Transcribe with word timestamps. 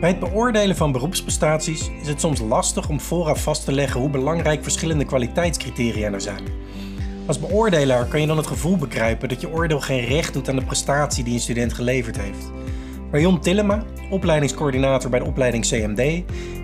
Bij 0.00 0.08
het 0.08 0.18
beoordelen 0.18 0.76
van 0.76 0.92
beroepsprestaties 0.92 1.90
is 2.00 2.08
het 2.08 2.20
soms 2.20 2.40
lastig 2.40 2.88
om 2.88 3.00
vooraf 3.00 3.42
vast 3.42 3.64
te 3.64 3.72
leggen 3.72 4.00
hoe 4.00 4.10
belangrijk 4.10 4.62
verschillende 4.62 5.04
kwaliteitscriteria 5.04 6.12
er 6.12 6.20
zijn. 6.20 6.44
Als 7.26 7.40
beoordelaar 7.40 8.06
kan 8.06 8.20
je 8.20 8.26
dan 8.26 8.36
het 8.36 8.46
gevoel 8.46 8.76
begrijpen 8.76 9.28
dat 9.28 9.40
je 9.40 9.50
oordeel 9.50 9.80
geen 9.80 10.04
recht 10.04 10.32
doet 10.32 10.48
aan 10.48 10.56
de 10.56 10.64
prestatie 10.64 11.24
die 11.24 11.34
een 11.34 11.40
student 11.40 11.72
geleverd 11.72 12.16
heeft. 12.16 12.50
Marion 13.10 13.40
Tillema, 13.40 13.84
opleidingscoördinator 14.10 15.10
bij 15.10 15.18
de 15.18 15.24
opleiding 15.24 15.66
CMD, 15.66 15.98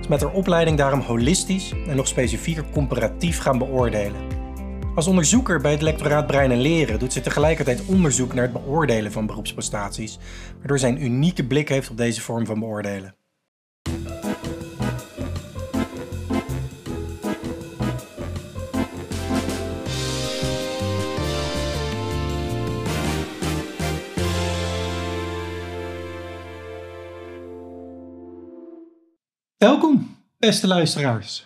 is 0.00 0.08
met 0.08 0.20
haar 0.20 0.32
opleiding 0.32 0.78
daarom 0.78 1.00
holistisch 1.00 1.72
en 1.88 1.96
nog 1.96 2.08
specifieker 2.08 2.64
comparatief 2.72 3.38
gaan 3.38 3.58
beoordelen. 3.58 4.20
Als 4.94 5.06
onderzoeker 5.06 5.60
bij 5.60 5.72
het 5.72 5.82
lectoraat 5.82 6.26
Brein 6.26 6.50
en 6.50 6.60
Leren 6.60 6.98
doet 6.98 7.12
ze 7.12 7.20
tegelijkertijd 7.20 7.84
onderzoek 7.86 8.34
naar 8.34 8.44
het 8.44 8.52
beoordelen 8.52 9.12
van 9.12 9.26
beroepsprestaties, 9.26 10.18
waardoor 10.58 10.78
zij 10.78 10.90
een 10.90 11.04
unieke 11.04 11.46
blik 11.46 11.68
heeft 11.68 11.90
op 11.90 11.96
deze 11.96 12.20
vorm 12.20 12.46
van 12.46 12.58
beoordelen. 12.58 13.14
Beste 30.44 30.66
luisteraars, 30.66 31.44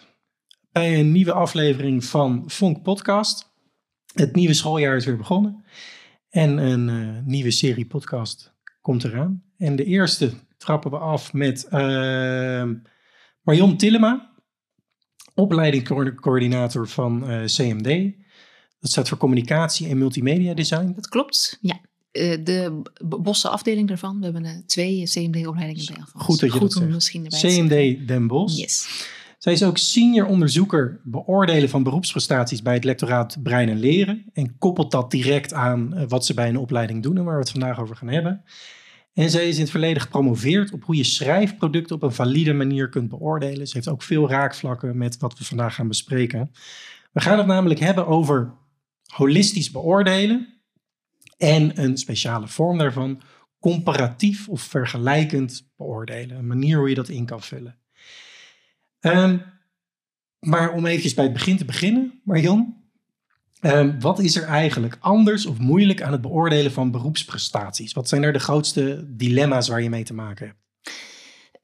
bij 0.72 0.98
een 0.98 1.12
nieuwe 1.12 1.32
aflevering 1.32 2.04
van 2.04 2.42
Vonk 2.46 2.82
Podcast. 2.82 3.52
Het 4.14 4.34
nieuwe 4.34 4.54
schooljaar 4.54 4.96
is 4.96 5.04
weer 5.04 5.16
begonnen 5.16 5.64
en 6.28 6.56
een 6.56 6.88
uh, 6.88 7.18
nieuwe 7.24 7.50
serie 7.50 7.86
podcast 7.86 8.54
komt 8.80 9.04
eraan. 9.04 9.42
En 9.56 9.76
de 9.76 9.84
eerste 9.84 10.32
trappen 10.56 10.90
we 10.90 10.96
af 10.98 11.32
met 11.32 11.66
uh, 11.70 12.70
Marion 13.42 13.76
Tillema, 13.76 14.34
opleidingscoördinator 15.34 16.88
van 16.88 17.30
uh, 17.30 17.44
CMD. 17.44 18.14
Dat 18.78 18.90
staat 18.90 19.08
voor 19.08 19.18
communicatie 19.18 19.88
en 19.88 19.98
multimedia 19.98 20.54
design. 20.54 20.92
Dat 20.94 21.08
klopt, 21.08 21.58
ja. 21.60 21.80
Eh, 22.10 22.38
de 22.44 22.82
Bosse 23.04 23.48
afdeling 23.48 23.88
daarvan. 23.88 24.18
We 24.18 24.24
hebben 24.24 24.62
twee 24.66 25.02
CMD-opleidingen 25.04 25.86
bij. 25.86 26.04
Goed 26.14 26.40
dat 26.40 26.52
je 26.52 26.58
Goed 26.58 26.92
dat 26.92 27.02
zegt. 27.32 27.54
CMD 27.54 28.08
Den 28.08 28.26
Bosch. 28.26 28.58
Yes. 28.58 29.06
Zij 29.38 29.52
is 29.52 29.62
ook 29.62 29.78
senior 29.78 30.26
onderzoeker 30.26 31.00
beoordelen 31.04 31.68
van 31.68 31.82
beroepsprestaties 31.82 32.62
bij 32.62 32.74
het 32.74 32.84
lectoraat 32.84 33.36
Brein 33.42 33.68
en 33.68 33.78
Leren. 33.78 34.24
En 34.32 34.58
koppelt 34.58 34.90
dat 34.90 35.10
direct 35.10 35.52
aan 35.52 35.94
eh, 35.94 36.04
wat 36.08 36.26
ze 36.26 36.34
bij 36.34 36.48
een 36.48 36.56
opleiding 36.56 37.02
doen 37.02 37.16
en 37.16 37.24
waar 37.24 37.34
we 37.34 37.40
het 37.40 37.50
vandaag 37.50 37.80
over 37.80 37.96
gaan 37.96 38.08
hebben. 38.08 38.44
En 39.12 39.30
zij 39.30 39.48
is 39.48 39.54
in 39.54 39.60
het 39.60 39.70
verleden 39.70 40.02
gepromoveerd 40.02 40.72
op 40.72 40.84
hoe 40.84 40.96
je 40.96 41.04
schrijfproducten 41.04 41.96
op 41.96 42.02
een 42.02 42.12
valide 42.12 42.52
manier 42.52 42.88
kunt 42.88 43.08
beoordelen. 43.08 43.66
Ze 43.66 43.76
heeft 43.76 43.88
ook 43.88 44.02
veel 44.02 44.28
raakvlakken 44.28 44.96
met 44.96 45.18
wat 45.18 45.38
we 45.38 45.44
vandaag 45.44 45.74
gaan 45.74 45.88
bespreken. 45.88 46.50
We 47.12 47.20
gaan 47.20 47.38
het 47.38 47.46
namelijk 47.46 47.80
hebben 47.80 48.06
over 48.06 48.54
holistisch 49.06 49.70
beoordelen 49.70 50.57
en 51.38 51.82
een 51.82 51.96
speciale 51.96 52.48
vorm 52.48 52.78
daarvan, 52.78 53.20
comparatief 53.60 54.48
of 54.48 54.60
vergelijkend 54.60 55.70
beoordelen. 55.76 56.36
Een 56.36 56.46
manier 56.46 56.78
hoe 56.78 56.88
je 56.88 56.94
dat 56.94 57.08
in 57.08 57.26
kan 57.26 57.42
vullen. 57.42 57.78
Um, 59.00 59.42
maar 60.38 60.72
om 60.72 60.86
even 60.86 61.14
bij 61.14 61.24
het 61.24 61.32
begin 61.32 61.56
te 61.56 61.64
beginnen, 61.64 62.20
Marion. 62.24 62.76
Um, 63.60 64.00
wat 64.00 64.18
is 64.18 64.36
er 64.36 64.44
eigenlijk 64.44 64.96
anders 65.00 65.46
of 65.46 65.58
moeilijk 65.58 66.02
aan 66.02 66.12
het 66.12 66.20
beoordelen 66.20 66.72
van 66.72 66.90
beroepsprestaties? 66.90 67.92
Wat 67.92 68.08
zijn 68.08 68.22
er 68.22 68.32
de 68.32 68.38
grootste 68.38 69.04
dilemma's 69.08 69.68
waar 69.68 69.82
je 69.82 69.90
mee 69.90 70.04
te 70.04 70.14
maken 70.14 70.46
hebt? 70.46 70.67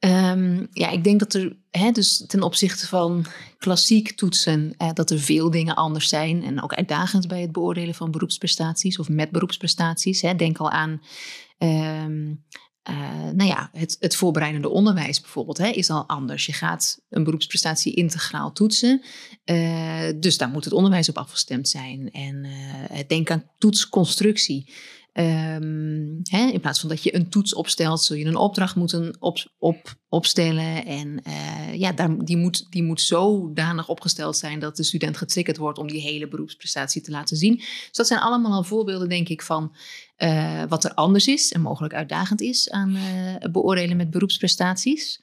Um, 0.05 0.67
ja, 0.71 0.89
ik 0.89 1.03
denk 1.03 1.19
dat 1.19 1.33
er, 1.33 1.57
hè, 1.71 1.91
dus 1.91 2.23
ten 2.27 2.41
opzichte 2.41 2.87
van 2.87 3.25
klassiek 3.57 4.11
toetsen, 4.11 4.73
eh, 4.77 4.89
dat 4.93 5.09
er 5.09 5.19
veel 5.19 5.51
dingen 5.51 5.75
anders 5.75 6.07
zijn. 6.07 6.43
En 6.43 6.63
ook 6.63 6.73
uitdagend 6.73 7.27
bij 7.27 7.41
het 7.41 7.51
beoordelen 7.51 7.95
van 7.95 8.11
beroepsprestaties 8.11 8.99
of 8.99 9.09
met 9.09 9.31
beroepsprestaties. 9.31 10.21
Hè. 10.21 10.35
Denk 10.35 10.57
al 10.57 10.71
aan 10.71 11.01
um, 11.57 12.43
uh, 12.89 13.29
nou 13.33 13.49
ja, 13.49 13.69
het, 13.71 13.97
het 13.99 14.15
voorbereidende 14.15 14.69
onderwijs 14.69 15.21
bijvoorbeeld 15.21 15.57
hè, 15.57 15.67
is 15.67 15.89
al 15.89 16.07
anders. 16.07 16.45
Je 16.45 16.53
gaat 16.53 17.01
een 17.09 17.23
beroepsprestatie 17.23 17.93
integraal 17.93 18.51
toetsen. 18.51 19.01
Uh, 19.45 20.09
dus 20.19 20.37
daar 20.37 20.49
moet 20.49 20.63
het 20.63 20.73
onderwijs 20.73 21.09
op 21.09 21.17
afgestemd 21.17 21.69
zijn. 21.69 22.11
En 22.11 22.43
uh, 22.43 22.99
denk 23.07 23.31
aan 23.31 23.51
toetsconstructie. 23.57 24.73
Um, 25.17 26.19
hè, 26.23 26.47
in 26.51 26.59
plaats 26.59 26.79
van 26.79 26.89
dat 26.89 27.03
je 27.03 27.15
een 27.15 27.29
toets 27.29 27.53
opstelt, 27.53 28.03
zul 28.03 28.15
je 28.15 28.25
een 28.25 28.35
opdracht 28.35 28.75
moeten 28.75 29.15
op, 29.19 29.37
op, 29.57 29.95
opstellen. 30.09 30.85
En 30.85 31.21
uh, 31.27 31.73
ja, 31.73 31.91
die, 32.23 32.37
moet, 32.37 32.67
die 32.69 32.83
moet 32.83 33.01
zodanig 33.01 33.87
opgesteld 33.87 34.37
zijn 34.37 34.59
dat 34.59 34.77
de 34.77 34.83
student 34.83 35.17
getriggerd 35.17 35.57
wordt 35.57 35.77
om 35.77 35.87
die 35.87 36.01
hele 36.01 36.27
beroepsprestatie 36.27 37.01
te 37.01 37.11
laten 37.11 37.37
zien. 37.37 37.55
Dus 37.55 37.89
dat 37.91 38.07
zijn 38.07 38.19
allemaal 38.19 38.51
al 38.51 38.63
voorbeelden, 38.63 39.09
denk 39.09 39.29
ik, 39.29 39.41
van 39.41 39.75
uh, 40.17 40.63
wat 40.67 40.83
er 40.83 40.93
anders 40.93 41.27
is 41.27 41.51
en 41.51 41.61
mogelijk 41.61 41.93
uitdagend 41.93 42.41
is 42.41 42.69
aan 42.69 42.95
uh, 42.95 43.51
beoordelen 43.51 43.97
met 43.97 44.09
beroepsprestaties. 44.09 45.21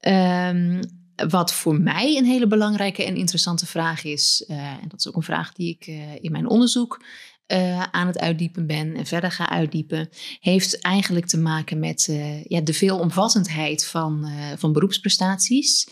Um, 0.00 0.80
wat 1.28 1.52
voor 1.52 1.80
mij 1.80 2.16
een 2.16 2.24
hele 2.24 2.46
belangrijke 2.46 3.04
en 3.04 3.16
interessante 3.16 3.66
vraag 3.66 4.04
is, 4.04 4.44
en 4.48 4.88
dat 4.88 4.98
is 4.98 5.08
ook 5.08 5.16
een 5.16 5.22
vraag 5.22 5.52
die 5.52 5.76
ik 5.78 5.86
in 6.20 6.32
mijn 6.32 6.48
onderzoek 6.48 7.04
uh, 7.52 7.82
aan 7.82 8.06
het 8.06 8.18
uitdiepen 8.18 8.66
ben 8.66 8.94
en 8.96 9.06
verder 9.06 9.30
ga 9.30 9.50
uitdiepen, 9.50 10.08
heeft 10.40 10.80
eigenlijk 10.80 11.26
te 11.26 11.38
maken 11.38 11.78
met 11.78 12.06
uh, 12.10 12.44
ja, 12.44 12.60
de 12.60 12.72
veelomvattendheid 12.72 13.86
van, 13.86 14.26
uh, 14.26 14.32
van 14.56 14.72
beroepsprestaties. 14.72 15.88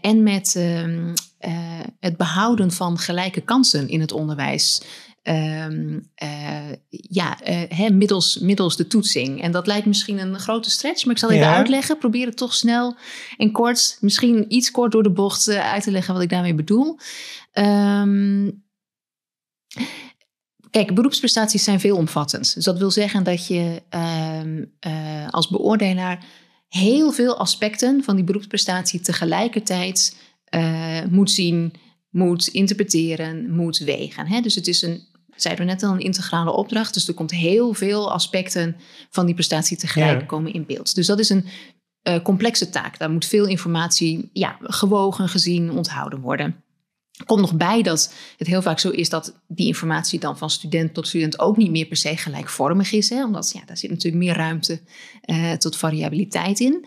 en 0.00 0.22
met 0.22 0.54
ehm, 0.56 1.14
het 2.00 2.16
behouden 2.16 2.70
van 2.72 2.98
gelijke 2.98 3.40
kansen 3.40 3.88
in 3.88 4.00
het 4.00 4.12
onderwijs. 4.12 4.82
Um, 5.22 6.10
ja, 6.88 7.38
middels, 7.92 8.38
middels 8.38 8.76
de 8.76 8.86
toetsing. 8.86 9.42
En 9.42 9.52
dat 9.52 9.66
lijkt 9.66 9.86
misschien 9.86 10.18
een 10.18 10.38
grote 10.38 10.70
stretch, 10.70 11.04
maar 11.04 11.14
ik 11.14 11.20
zal 11.20 11.30
even 11.30 11.46
uitleggen. 11.46 11.98
Probeer 11.98 12.26
het 12.26 12.36
toch 12.36 12.54
snel 12.54 12.96
en 13.36 13.52
kort, 13.52 13.98
misschien 14.00 14.44
iets 14.48 14.70
kort 14.70 14.92
door 14.92 15.02
de 15.02 15.12
bocht 15.12 15.48
uit 15.48 15.82
te 15.82 15.90
leggen 15.90 16.14
wat 16.14 16.22
ik 16.22 16.28
daarmee 16.28 16.54
bedoel. 16.54 16.98
Um, 17.52 18.64
Kijk, 20.76 20.94
beroepsprestaties 20.94 21.64
zijn 21.64 21.80
veelomvattend. 21.80 22.54
Dus 22.54 22.64
dat 22.64 22.78
wil 22.78 22.90
zeggen 22.90 23.24
dat 23.24 23.46
je 23.46 23.82
uh, 23.94 24.40
uh, 24.86 25.28
als 25.30 25.48
beoordelaar 25.48 26.24
heel 26.68 27.12
veel 27.12 27.36
aspecten 27.36 28.02
van 28.04 28.16
die 28.16 28.24
beroepsprestatie 28.24 29.00
tegelijkertijd 29.00 30.16
uh, 30.54 31.04
moet 31.10 31.30
zien, 31.30 31.72
moet 32.10 32.46
interpreteren, 32.46 33.50
moet 33.50 33.78
wegen. 33.78 34.26
Hè? 34.26 34.40
Dus 34.40 34.54
het 34.54 34.66
is 34.66 34.82
een, 34.82 35.02
zeiden 35.36 35.66
we 35.66 35.72
net 35.72 35.82
al, 35.82 35.92
een 35.92 36.00
integrale 36.00 36.52
opdracht. 36.52 36.94
Dus 36.94 37.08
er 37.08 37.14
komt 37.14 37.30
heel 37.30 37.74
veel 37.74 38.12
aspecten 38.12 38.76
van 39.10 39.26
die 39.26 39.34
prestatie 39.34 39.76
tegelijk 39.76 40.26
komen 40.26 40.52
in 40.52 40.66
beeld. 40.66 40.94
Dus 40.94 41.06
dat 41.06 41.18
is 41.18 41.28
een 41.28 41.44
uh, 42.08 42.22
complexe 42.22 42.70
taak. 42.70 42.98
Daar 42.98 43.10
moet 43.10 43.26
veel 43.26 43.46
informatie 43.46 44.30
ja, 44.32 44.56
gewogen, 44.60 45.28
gezien, 45.28 45.70
onthouden 45.70 46.20
worden. 46.20 46.64
Komt 47.24 47.40
nog 47.40 47.54
bij 47.54 47.82
dat 47.82 48.14
het 48.36 48.46
heel 48.46 48.62
vaak 48.62 48.78
zo 48.78 48.90
is 48.90 49.08
dat 49.08 49.40
die 49.46 49.66
informatie 49.66 50.18
dan 50.20 50.38
van 50.38 50.50
student 50.50 50.94
tot 50.94 51.08
student 51.08 51.38
ook 51.38 51.56
niet 51.56 51.70
meer 51.70 51.86
per 51.86 51.96
se 51.96 52.16
gelijkvormig 52.16 52.92
is. 52.92 53.10
Hè? 53.10 53.24
Omdat 53.24 53.50
ja, 53.54 53.62
daar 53.66 53.76
zit 53.76 53.90
natuurlijk 53.90 54.24
meer 54.24 54.34
ruimte 54.34 54.80
uh, 55.24 55.52
tot 55.52 55.76
variabiliteit 55.76 56.60
in. 56.60 56.86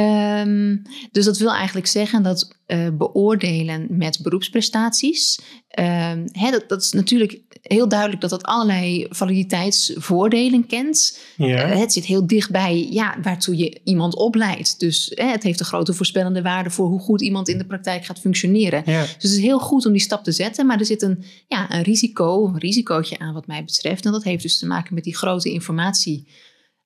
Um, 0.00 0.82
dus 1.10 1.24
dat 1.24 1.38
wil 1.38 1.52
eigenlijk 1.52 1.86
zeggen 1.86 2.22
dat 2.22 2.56
uh, 2.66 2.88
beoordelen 2.92 3.86
met 3.90 4.22
beroepsprestaties. 4.22 5.40
Uh, 5.78 6.12
hè, 6.32 6.50
dat, 6.50 6.68
dat, 6.68 6.82
is 6.82 6.92
natuurlijk 6.92 7.40
heel 7.68 7.88
duidelijk 7.88 8.20
dat 8.20 8.30
dat 8.30 8.42
allerlei 8.42 9.06
validiteitsvoordelen 9.08 10.66
kent. 10.66 11.18
Ja. 11.36 11.70
Uh, 11.70 11.78
het 11.78 11.92
zit 11.92 12.04
heel 12.04 12.26
dichtbij 12.26 12.88
ja, 12.90 13.16
waartoe 13.22 13.56
je 13.56 13.80
iemand 13.84 14.16
opleidt. 14.16 14.80
Dus 14.80 15.12
het 15.14 15.42
heeft 15.42 15.60
een 15.60 15.66
grote 15.66 15.92
voorspellende 15.92 16.42
waarde 16.42 16.70
voor 16.70 16.86
hoe 16.86 17.00
goed 17.00 17.22
iemand 17.22 17.48
in 17.48 17.58
de 17.58 17.66
praktijk 17.66 18.04
gaat 18.04 18.20
functioneren. 18.20 18.82
Ja. 18.86 19.00
Dus 19.00 19.10
het 19.10 19.32
is 19.32 19.38
heel 19.38 19.60
goed 19.60 19.86
om 19.86 19.92
die 19.92 20.00
stap 20.00 20.24
te 20.24 20.32
zetten, 20.32 20.66
maar 20.66 20.78
er 20.78 20.86
zit 20.86 21.02
een, 21.02 21.24
ja, 21.48 21.72
een 21.72 21.82
risico, 21.82 22.46
een 22.46 22.58
risicootje 22.58 23.18
aan 23.18 23.34
wat 23.34 23.46
mij 23.46 23.64
betreft. 23.64 24.04
En 24.04 24.12
dat 24.12 24.24
heeft 24.24 24.42
dus 24.42 24.58
te 24.58 24.66
maken 24.66 24.94
met 24.94 25.04
die 25.04 25.16
grote 25.16 25.50
informatie 25.50 26.28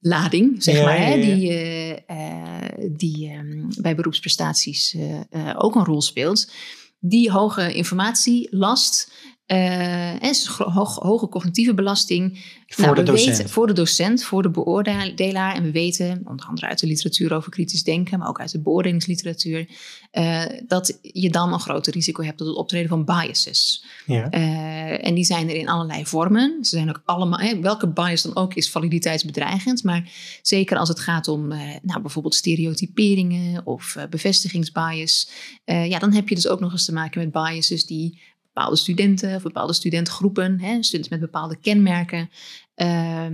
lading, 0.01 0.63
zeg 0.63 0.85
maar, 0.85 1.07
hè, 1.07 1.21
die, 1.21 1.51
uh, 1.51 1.89
uh, 1.91 1.97
die 2.97 3.33
um, 3.33 3.69
bij 3.81 3.95
beroepsprestaties 3.95 4.95
uh, 4.95 5.55
ook 5.57 5.75
een 5.75 5.85
rol 5.85 6.03
speelt. 6.03 6.51
Die 6.99 7.31
hoge 7.31 7.75
informatielast 7.75 9.13
Uh, 9.53 10.23
en 10.23 10.35
hoge 10.95 11.29
cognitieve 11.29 11.75
belasting. 11.75 12.59
Voor 12.67 12.85
nou, 12.85 12.97
de 12.97 13.03
docent. 13.03 13.37
Weten, 13.37 13.49
voor 13.49 13.67
de 13.67 13.73
docent, 13.73 14.25
voor 14.25 14.43
de 14.43 14.51
beoordelaar. 14.51 15.55
En 15.55 15.63
we 15.63 15.71
weten, 15.71 16.23
onder 16.25 16.47
andere 16.47 16.67
uit 16.67 16.79
de 16.81 16.87
literatuur 16.87 17.33
over 17.33 17.51
kritisch 17.51 17.83
denken, 17.83 18.19
maar 18.19 18.29
ook 18.29 18.41
uit 18.41 18.53
de 18.53 18.61
beoordelingsliteratuur, 18.61 19.69
uh, 20.13 20.43
dat 20.67 20.99
je 21.03 21.31
dan 21.31 21.53
een 21.53 21.61
groter 21.61 21.93
risico 21.93 22.23
hebt 22.23 22.39
tot 22.39 22.47
het 22.47 22.57
optreden 22.57 22.89
van 22.89 23.05
biases. 23.05 23.85
Ja. 24.07 24.35
Uh, 24.35 25.07
en 25.07 25.15
die 25.15 25.25
zijn 25.25 25.49
er 25.49 25.57
in 25.57 25.69
allerlei 25.69 26.07
vormen. 26.07 26.65
Ze 26.65 26.77
zijn 26.77 26.89
ook 26.89 27.03
allemaal, 27.05 27.39
hè, 27.39 27.61
welke 27.61 27.89
bias 27.89 28.23
dan 28.23 28.37
ook 28.37 28.55
is 28.55 28.71
validiteitsbedreigend. 28.71 29.85
Maar 29.85 30.11
zeker 30.43 30.77
als 30.77 30.89
het 30.89 31.01
gaat 31.01 31.29
om 31.29 31.49
nou, 31.83 32.01
bijvoorbeeld 32.01 32.35
stereotyperingen 32.35 33.67
of 33.67 33.97
bevestigingsbias, 34.11 35.31
ja, 35.65 35.99
dan 35.99 36.13
heb 36.13 36.29
je 36.29 36.35
dus 36.35 36.49
ook 36.49 36.61
nog 36.61 36.73
eens 36.73 36.85
te 36.85 36.93
maken 36.93 37.21
met 37.21 37.33
biases 37.33 37.87
die 37.87 38.21
bepaalde 38.53 38.77
studenten 38.77 39.35
of 39.35 39.43
bepaalde 39.43 39.73
studentgroepen, 39.73 40.61
hè, 40.61 40.83
studenten 40.83 41.19
met 41.19 41.31
bepaalde 41.31 41.57
kenmerken. 41.61 42.31
Uh, 42.77 43.27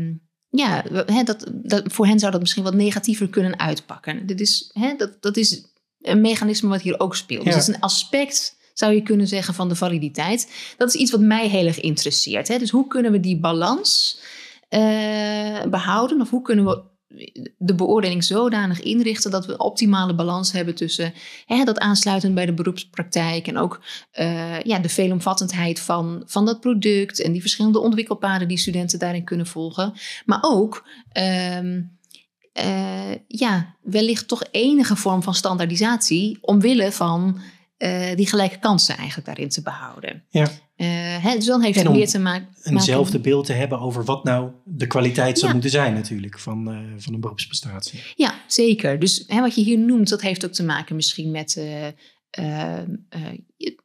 ja, 0.49 0.85
hè, 1.07 1.23
dat, 1.23 1.51
dat, 1.53 1.93
voor 1.93 2.07
hen 2.07 2.19
zou 2.19 2.33
dat 2.33 2.41
misschien 2.41 2.63
wat 2.63 2.75
negatiever 2.75 3.29
kunnen 3.29 3.59
uitpakken. 3.59 4.27
Dit 4.27 4.41
is, 4.41 4.71
hè, 4.73 4.95
dat, 4.97 5.23
dat 5.23 5.37
is 5.37 5.65
een 6.01 6.21
mechanisme 6.21 6.69
wat 6.69 6.83
hier 6.83 7.01
ook 7.01 7.17
speelt. 7.17 7.45
Dus 7.45 7.55
dat 7.55 7.63
is 7.63 7.75
een 7.75 7.81
aspect, 7.81 8.57
zou 8.75 8.93
je 8.93 9.03
kunnen 9.03 9.27
zeggen, 9.27 9.55
van 9.55 9.69
de 9.69 9.77
validiteit. 9.77 10.75
Dat 10.77 10.89
is 10.89 10.95
iets 10.95 11.11
wat 11.11 11.21
mij 11.21 11.49
heel 11.49 11.67
erg 11.67 11.81
interesseert. 11.81 12.49
Hè. 12.49 12.59
Dus 12.59 12.71
hoe 12.71 12.87
kunnen 12.87 13.13
we 13.13 13.21
die 13.21 13.41
balans 13.41 14.21
uh, 14.71 15.63
behouden? 15.63 16.21
Of 16.21 16.31
hoe 16.31 16.43
kunnen 16.43 16.65
we 16.65 16.83
de 17.59 17.75
beoordeling 17.75 18.25
zodanig 18.25 18.83
inrichten 18.83 19.31
dat 19.31 19.47
we 19.47 19.53
een 19.53 19.61
optimale 19.61 20.15
balans 20.15 20.53
hebben 20.53 20.75
tussen 20.75 21.13
hè, 21.45 21.65
dat 21.65 21.79
aansluiten 21.79 22.35
bij 22.35 22.47
de 22.47 22.55
beroepspraktijk 22.55 23.47
en 23.47 23.59
ook 23.59 23.81
uh, 24.21 24.61
ja, 24.61 24.79
de 24.79 24.89
veelomvattendheid 24.89 25.81
van, 25.81 26.23
van 26.27 26.45
dat 26.45 26.61
product 26.61 27.23
en 27.23 27.33
die 27.33 27.41
verschillende 27.41 27.79
ontwikkelpaden 27.79 28.49
die 28.49 28.59
studenten 28.59 28.99
daarin 28.99 29.25
kunnen 29.25 29.47
volgen. 29.47 29.93
Maar 30.25 30.39
ook 30.43 30.89
um, 31.59 31.99
uh, 32.59 33.15
ja, 33.27 33.77
wellicht 33.83 34.29
toch 34.29 34.45
enige 34.51 34.97
vorm 34.97 35.23
van 35.23 35.35
standaardisatie 35.35 36.39
omwille 36.41 36.93
van 36.93 37.41
uh, 37.79 38.15
die 38.15 38.27
gelijke 38.27 38.59
kansen 38.59 38.97
eigenlijk 38.97 39.27
daarin 39.27 39.49
te 39.49 39.63
behouden. 39.63 40.25
Ja. 40.29 40.43
Uh, 40.43 40.89
hè, 41.25 41.35
dus 41.35 41.45
dan 41.45 41.63
heeft 41.63 41.79
het 41.79 41.91
meer 41.91 42.09
te 42.09 42.19
maken. 42.19 42.49
Eenzelfde 42.63 43.19
beeld 43.19 43.47
te 43.47 43.53
hebben 43.53 43.81
over 43.81 44.05
wat 44.05 44.25
nou 44.25 44.51
de 44.65 44.87
kwaliteit 44.87 45.39
zou 45.39 45.53
moeten 45.53 45.71
zijn, 45.71 45.95
natuurlijk, 45.95 46.39
van, 46.39 46.73
uh, 46.73 46.79
van 46.97 47.15
een 47.15 47.21
beroepsprestatie. 47.21 48.03
Ja, 48.15 48.35
zeker. 48.47 48.99
Dus 48.99 49.25
hè, 49.27 49.41
wat 49.41 49.55
je 49.55 49.63
hier 49.63 49.79
noemt, 49.79 50.09
dat 50.09 50.21
heeft 50.21 50.45
ook 50.45 50.53
te 50.53 50.65
maken 50.65 50.97
misschien 50.97 51.31
met. 51.31 51.61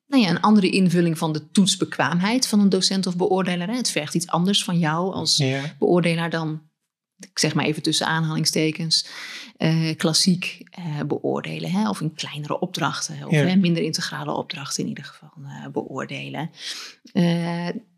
nou 0.07 0.23
ja, 0.23 0.29
een 0.29 0.41
andere 0.41 0.69
invulling 0.69 1.17
van 1.17 1.33
de 1.33 1.51
toetsbekwaamheid 1.51 2.47
van 2.47 2.59
een 2.59 2.69
docent 2.69 3.07
of 3.07 3.15
beoordelaar. 3.15 3.75
Het 3.75 3.89
vergt 3.89 4.15
iets 4.15 4.27
anders 4.27 4.63
van 4.63 4.79
jou 4.79 5.13
als 5.13 5.37
ja. 5.37 5.75
beoordelaar 5.79 6.29
dan 6.29 6.61
ik 7.29 7.39
zeg 7.39 7.53
maar 7.53 7.65
even 7.65 7.81
tussen 7.81 8.07
aanhalingstekens, 8.07 9.05
uh, 9.61 9.95
klassiek 9.95 10.63
uh, 10.79 11.01
beoordelen. 11.07 11.71
Hè? 11.71 11.89
Of 11.89 12.01
in 12.01 12.13
kleinere 12.13 12.59
opdrachten, 12.59 13.25
of 13.25 13.31
hè, 13.31 13.55
minder 13.55 13.83
integrale 13.83 14.31
opdrachten 14.31 14.83
in 14.83 14.89
ieder 14.89 15.03
geval 15.03 15.31
uh, 15.39 15.67
beoordelen. 15.71 16.49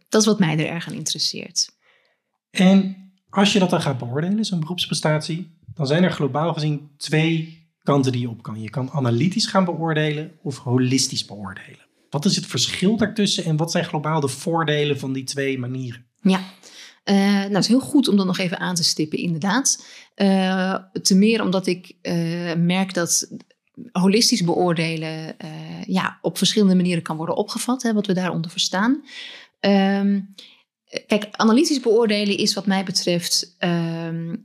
dat 0.09 0.21
is 0.21 0.27
wat 0.27 0.39
mij 0.39 0.59
er 0.59 0.67
erg 0.67 0.87
aan 0.87 0.93
interesseert. 0.93 1.69
En 2.51 2.95
als 3.29 3.53
je 3.53 3.59
dat 3.59 3.69
dan 3.69 3.81
gaat 3.81 3.97
beoordelen, 3.97 4.45
zo'n 4.45 4.59
beroepsprestatie, 4.59 5.57
dan 5.73 5.87
zijn 5.87 6.03
er 6.03 6.11
globaal 6.11 6.53
gezien 6.53 6.89
twee 6.97 7.61
kanten 7.83 8.11
die 8.11 8.21
je 8.21 8.29
op 8.29 8.43
kan. 8.43 8.61
Je 8.61 8.69
kan 8.69 8.91
analytisch 8.91 9.45
gaan 9.45 9.65
beoordelen 9.65 10.31
of 10.41 10.57
holistisch 10.57 11.25
beoordelen. 11.25 11.79
Wat 12.09 12.25
is 12.25 12.35
het 12.35 12.45
verschil 12.45 12.97
daartussen 12.97 13.45
en 13.45 13.57
wat 13.57 13.71
zijn 13.71 13.85
globaal 13.85 14.19
de 14.19 14.27
voordelen 14.27 14.99
van 14.99 15.13
die 15.13 15.23
twee 15.23 15.59
manieren? 15.59 16.05
Ja, 16.21 16.39
uh, 17.03 17.15
nou, 17.15 17.53
het 17.53 17.57
is 17.57 17.67
heel 17.67 17.79
goed 17.79 18.07
om 18.07 18.17
dat 18.17 18.25
nog 18.25 18.37
even 18.37 18.59
aan 18.59 18.75
te 18.75 18.83
stippen, 18.83 19.17
inderdaad. 19.17 19.85
Uh, 20.15 20.75
te 21.01 21.15
meer 21.15 21.41
omdat 21.41 21.67
ik 21.67 21.95
uh, 22.01 22.53
merk 22.53 22.93
dat 22.93 23.31
holistisch 23.91 24.43
beoordelen 24.43 25.35
ja, 25.85 26.19
op 26.21 26.37
verschillende 26.37 26.75
manieren 26.75 27.03
kan 27.03 27.17
worden 27.17 27.35
opgevat, 27.35 27.83
hè, 27.83 27.93
wat 27.93 28.07
we 28.07 28.13
daaronder 28.13 28.51
verstaan. 28.51 29.03
Ehm, 29.59 30.21
kijk, 31.07 31.27
analytisch 31.31 31.79
beoordelen 31.79 32.37
is 32.37 32.53
wat 32.53 32.65
mij 32.65 32.83
betreft 32.83 33.55
ehm, 33.57 34.35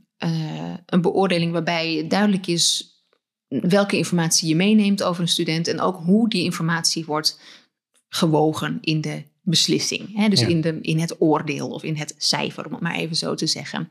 een 0.85 1.01
beoordeling 1.01 1.51
waarbij 1.51 2.05
duidelijk 2.07 2.47
is 2.47 2.89
welke 3.49 3.97
informatie 3.97 4.49
je 4.49 4.55
meeneemt 4.55 5.03
over 5.03 5.21
een 5.21 5.27
student 5.27 5.67
en 5.67 5.81
ook 5.81 5.95
hoe 5.95 6.29
die 6.29 6.43
informatie 6.43 7.05
wordt 7.05 7.39
gewogen 8.09 8.77
in 8.81 9.01
de 9.01 9.23
beslissing. 9.41 10.15
Hè? 10.15 10.29
Dus 10.29 10.41
in, 10.41 10.61
de, 10.61 10.77
in 10.81 10.99
het 10.99 11.21
oordeel 11.21 11.69
of 11.69 11.83
in 11.83 11.95
het 11.95 12.15
cijfer, 12.17 12.65
om 12.65 12.71
het 12.71 12.81
maar 12.81 12.95
even 12.95 13.15
zo 13.15 13.35
te 13.35 13.47
zeggen. 13.47 13.89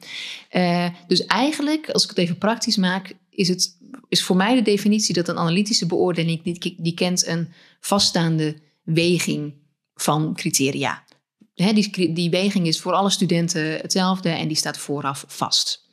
Uh, 0.52 0.88
dus 1.06 1.26
eigenlijk, 1.26 1.90
als 1.90 2.02
ik 2.02 2.08
het 2.08 2.18
even 2.18 2.38
praktisch 2.38 2.76
maak, 2.76 3.12
is, 3.30 3.48
het, 3.48 3.76
is 4.08 4.22
voor 4.22 4.36
mij 4.36 4.54
de 4.54 4.62
definitie 4.62 5.14
dat 5.14 5.28
een 5.28 5.38
analytische 5.38 5.86
beoordeling, 5.86 6.42
die, 6.42 6.74
die 6.78 6.94
kent 6.94 7.26
een 7.26 7.48
vaststaande 7.80 8.56
weging 8.82 9.54
van 9.94 10.34
criteria. 10.34 11.04
Hè, 11.54 11.72
die, 11.72 12.12
die 12.12 12.30
weging 12.30 12.66
is 12.66 12.80
voor 12.80 12.92
alle 12.92 13.10
studenten 13.10 13.72
hetzelfde 13.72 14.28
en 14.28 14.48
die 14.48 14.56
staat 14.56 14.78
vooraf 14.78 15.24
vast. 15.28 15.86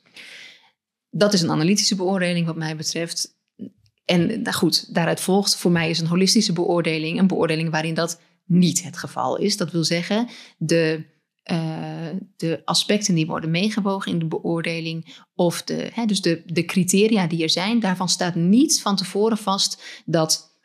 Dat 1.10 1.32
is 1.32 1.40
een 1.40 1.50
analytische 1.50 1.94
beoordeling 1.94 2.46
wat 2.46 2.56
mij 2.56 2.76
betreft. 2.76 3.34
En 4.04 4.42
nou 4.42 4.56
goed, 4.56 4.94
daaruit 4.94 5.20
volgt, 5.20 5.56
voor 5.56 5.70
mij 5.70 5.90
is 5.90 6.00
een 6.00 6.06
holistische 6.06 6.52
beoordeling 6.52 7.18
een 7.18 7.26
beoordeling 7.26 7.70
waarin 7.70 7.94
dat 7.94 8.20
niet 8.46 8.82
het 8.82 8.96
geval 8.96 9.36
is. 9.36 9.56
Dat 9.56 9.70
wil 9.70 9.84
zeggen, 9.84 10.28
de, 10.58 11.04
uh, 11.52 11.58
de 12.36 12.62
aspecten 12.64 13.14
die 13.14 13.26
worden 13.26 13.50
meegewogen 13.50 14.12
in 14.12 14.18
de 14.18 14.26
beoordeling, 14.26 15.16
of 15.34 15.62
de, 15.62 15.90
hè, 15.92 16.06
dus 16.06 16.20
de, 16.20 16.42
de 16.46 16.64
criteria 16.64 17.26
die 17.26 17.42
er 17.42 17.50
zijn, 17.50 17.80
daarvan 17.80 18.08
staat 18.08 18.34
niet 18.34 18.80
van 18.80 18.96
tevoren 18.96 19.38
vast 19.38 19.82
dat, 20.04 20.58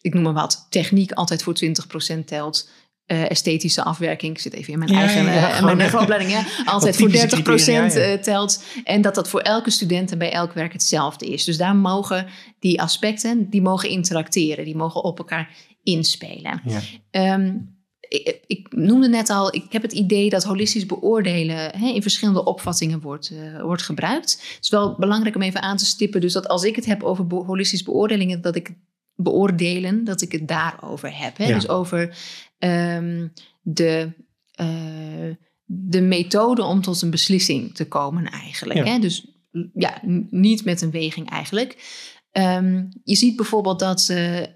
ik 0.00 0.14
noem 0.14 0.22
maar 0.22 0.32
wat, 0.32 0.66
techniek 0.70 1.12
altijd 1.12 1.42
voor 1.42 1.54
20% 2.18 2.24
telt. 2.24 2.70
Uh, 3.06 3.30
esthetische 3.30 3.82
afwerking, 3.82 4.34
ik 4.34 4.40
zit 4.40 4.52
even 4.52 4.72
in 4.72 4.78
mijn 4.78 4.90
eigen 4.90 5.24
ja, 5.24 5.60
uh, 5.60 5.74
mijn 5.74 5.98
opleiding, 5.98 6.30
ja, 6.30 6.44
altijd 6.64 6.96
voor 6.96 7.10
30% 7.10 7.14
ja, 7.64 8.18
telt. 8.18 8.64
En 8.84 9.00
dat 9.00 9.14
dat 9.14 9.28
voor 9.28 9.40
elke 9.40 9.70
student 9.70 10.12
en 10.12 10.18
bij 10.18 10.32
elk 10.32 10.52
werk 10.52 10.72
hetzelfde 10.72 11.26
is. 11.26 11.44
Dus 11.44 11.56
daar 11.56 11.76
mogen 11.76 12.26
die 12.58 12.80
aspecten, 12.80 13.50
die 13.50 13.62
mogen 13.62 13.88
interacteren, 13.88 14.64
die 14.64 14.76
mogen 14.76 15.02
op 15.04 15.18
elkaar 15.18 15.50
inspelen. 15.82 16.62
Ja. 16.64 16.80
Ehm, 17.10 17.56
ik, 18.08 18.40
ik, 18.46 18.72
noemde 18.72 19.08
net 19.08 19.30
al, 19.30 19.54
ik 19.54 19.64
heb 19.68 19.82
het 19.82 19.92
idee 19.92 20.30
dat 20.30 20.44
holistisch 20.44 20.86
beoordelen 20.86 21.78
hè, 21.78 21.86
in 21.86 22.02
verschillende 22.02 22.44
opvattingen 22.44 23.00
wordt, 23.00 23.30
uh, 23.30 23.62
wordt 23.62 23.82
gebruikt. 23.82 24.32
Het 24.32 24.64
is 24.64 24.70
wel 24.70 24.96
belangrijk 24.98 25.34
om 25.34 25.42
even 25.42 25.62
aan 25.62 25.76
te 25.76 25.84
stippen, 25.84 26.20
dus 26.20 26.32
dat 26.32 26.48
als 26.48 26.64
ik 26.64 26.76
het 26.76 26.86
heb 26.86 27.02
over 27.02 27.24
holistisch 27.24 27.82
beoordelingen, 27.82 28.40
dat 28.40 28.56
ik 28.56 28.74
beoordelen, 29.14 30.04
dat 30.04 30.20
ik 30.20 30.32
het 30.32 30.48
daarover 30.48 31.18
heb. 31.18 31.36
Hè? 31.36 31.52
Dus 31.54 31.68
over 31.68 32.16
um, 32.58 33.32
de, 33.62 34.12
uh, 34.60 35.34
de 35.64 36.00
methode 36.00 36.62
om 36.62 36.82
tot 36.82 37.02
een 37.02 37.10
beslissing 37.10 37.74
te 37.74 37.88
komen 37.88 38.30
eigenlijk. 38.30 38.78
Ja. 38.78 38.92
Hè? 38.92 38.98
Dus 38.98 39.26
ja, 39.74 40.00
niet 40.30 40.64
met 40.64 40.82
een 40.82 40.90
weging 40.90 41.30
eigenlijk. 41.30 41.76
Um, 42.38 42.88
je 43.04 43.16
ziet 43.16 43.36
bijvoorbeeld 43.36 43.78
dat 43.78 44.08
uh, 44.10 44.40
uh, 44.40 44.46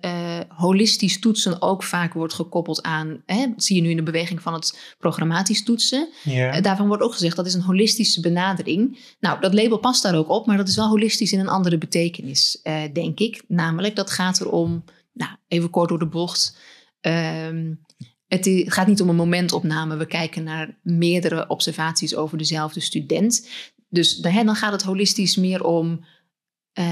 holistisch 0.48 1.20
toetsen 1.20 1.62
ook 1.62 1.82
vaak 1.82 2.12
wordt 2.12 2.34
gekoppeld 2.34 2.82
aan, 2.82 3.22
hè, 3.26 3.46
dat 3.48 3.64
zie 3.64 3.76
je 3.76 3.82
nu 3.82 3.90
in 3.90 3.96
de 3.96 4.02
beweging 4.02 4.42
van 4.42 4.52
het 4.52 4.94
programmatisch 4.98 5.64
toetsen. 5.64 6.08
Uh, 6.26 6.60
daarvan 6.60 6.86
wordt 6.86 7.02
ook 7.02 7.12
gezegd 7.12 7.36
dat 7.36 7.46
is 7.46 7.54
een 7.54 7.60
holistische 7.62 8.20
benadering. 8.20 9.14
Nou, 9.20 9.40
dat 9.40 9.54
label 9.54 9.78
past 9.78 10.02
daar 10.02 10.14
ook 10.14 10.28
op, 10.28 10.46
maar 10.46 10.56
dat 10.56 10.68
is 10.68 10.76
wel 10.76 10.88
holistisch 10.88 11.32
in 11.32 11.40
een 11.40 11.48
andere 11.48 11.78
betekenis, 11.78 12.60
denk 12.92 13.18
ik. 13.18 13.44
Namelijk, 13.48 13.96
dat 13.96 14.10
gaat 14.10 14.40
erom, 14.40 14.84
nou, 15.12 15.30
even 15.48 15.70
kort 15.70 15.88
door 15.88 15.98
de 15.98 16.08
bocht. 16.08 16.58
Um, 17.00 17.80
het 18.26 18.48
gaat 18.64 18.86
niet 18.86 19.00
om 19.02 19.08
een 19.08 19.16
momentopname. 19.16 19.96
We 19.96 20.06
kijken 20.06 20.44
naar 20.44 20.78
meerdere 20.82 21.48
observaties 21.48 22.14
over 22.14 22.38
dezelfde 22.38 22.80
student. 22.80 23.48
Dus 23.88 24.16
dan 24.16 24.56
gaat 24.56 24.72
het 24.72 24.82
holistisch 24.82 25.36
meer 25.36 25.64
om 25.64 26.04
uh, 26.78 26.84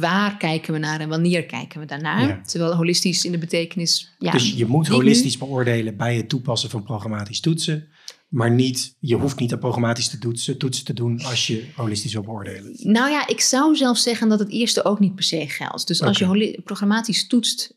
waar 0.00 0.36
kijken 0.36 0.72
we 0.72 0.78
naar 0.78 1.00
en 1.00 1.08
wanneer 1.08 1.44
kijken 1.44 1.80
we 1.80 1.86
daarnaar? 1.86 2.44
Terwijl 2.46 2.74
holistisch 2.74 3.24
in 3.24 3.32
de 3.32 3.38
betekenis. 3.38 4.14
Ja, 4.18 4.30
dus 4.30 4.52
je 4.52 4.66
moet 4.66 4.88
holistisch 4.88 5.38
beoordelen 5.38 5.96
bij 5.96 6.16
het 6.16 6.28
toepassen 6.28 6.70
van 6.70 6.82
programmatisch 6.82 7.40
toetsen. 7.40 7.88
Maar 8.28 8.50
niet, 8.50 8.96
je 9.00 9.16
hoeft 9.16 9.38
niet 9.38 9.52
aan 9.52 9.58
programmatisch 9.58 10.08
te 10.08 10.18
toetsen, 10.18 10.58
toetsen 10.58 10.84
te 10.84 10.92
doen 10.92 11.22
als 11.24 11.46
je 11.46 11.64
holistisch 11.74 12.12
wil 12.12 12.22
beoordelen. 12.22 12.72
Nou 12.78 13.10
ja, 13.10 13.26
ik 13.28 13.40
zou 13.40 13.76
zelf 13.76 13.98
zeggen 13.98 14.28
dat 14.28 14.38
het 14.38 14.50
eerste 14.50 14.84
ook 14.84 15.00
niet 15.00 15.14
per 15.14 15.24
se 15.24 15.48
geldt. 15.48 15.86
Dus 15.86 16.02
als 16.02 16.18
je 16.18 16.60
programmatisch 16.64 17.26
toetst, 17.26 17.76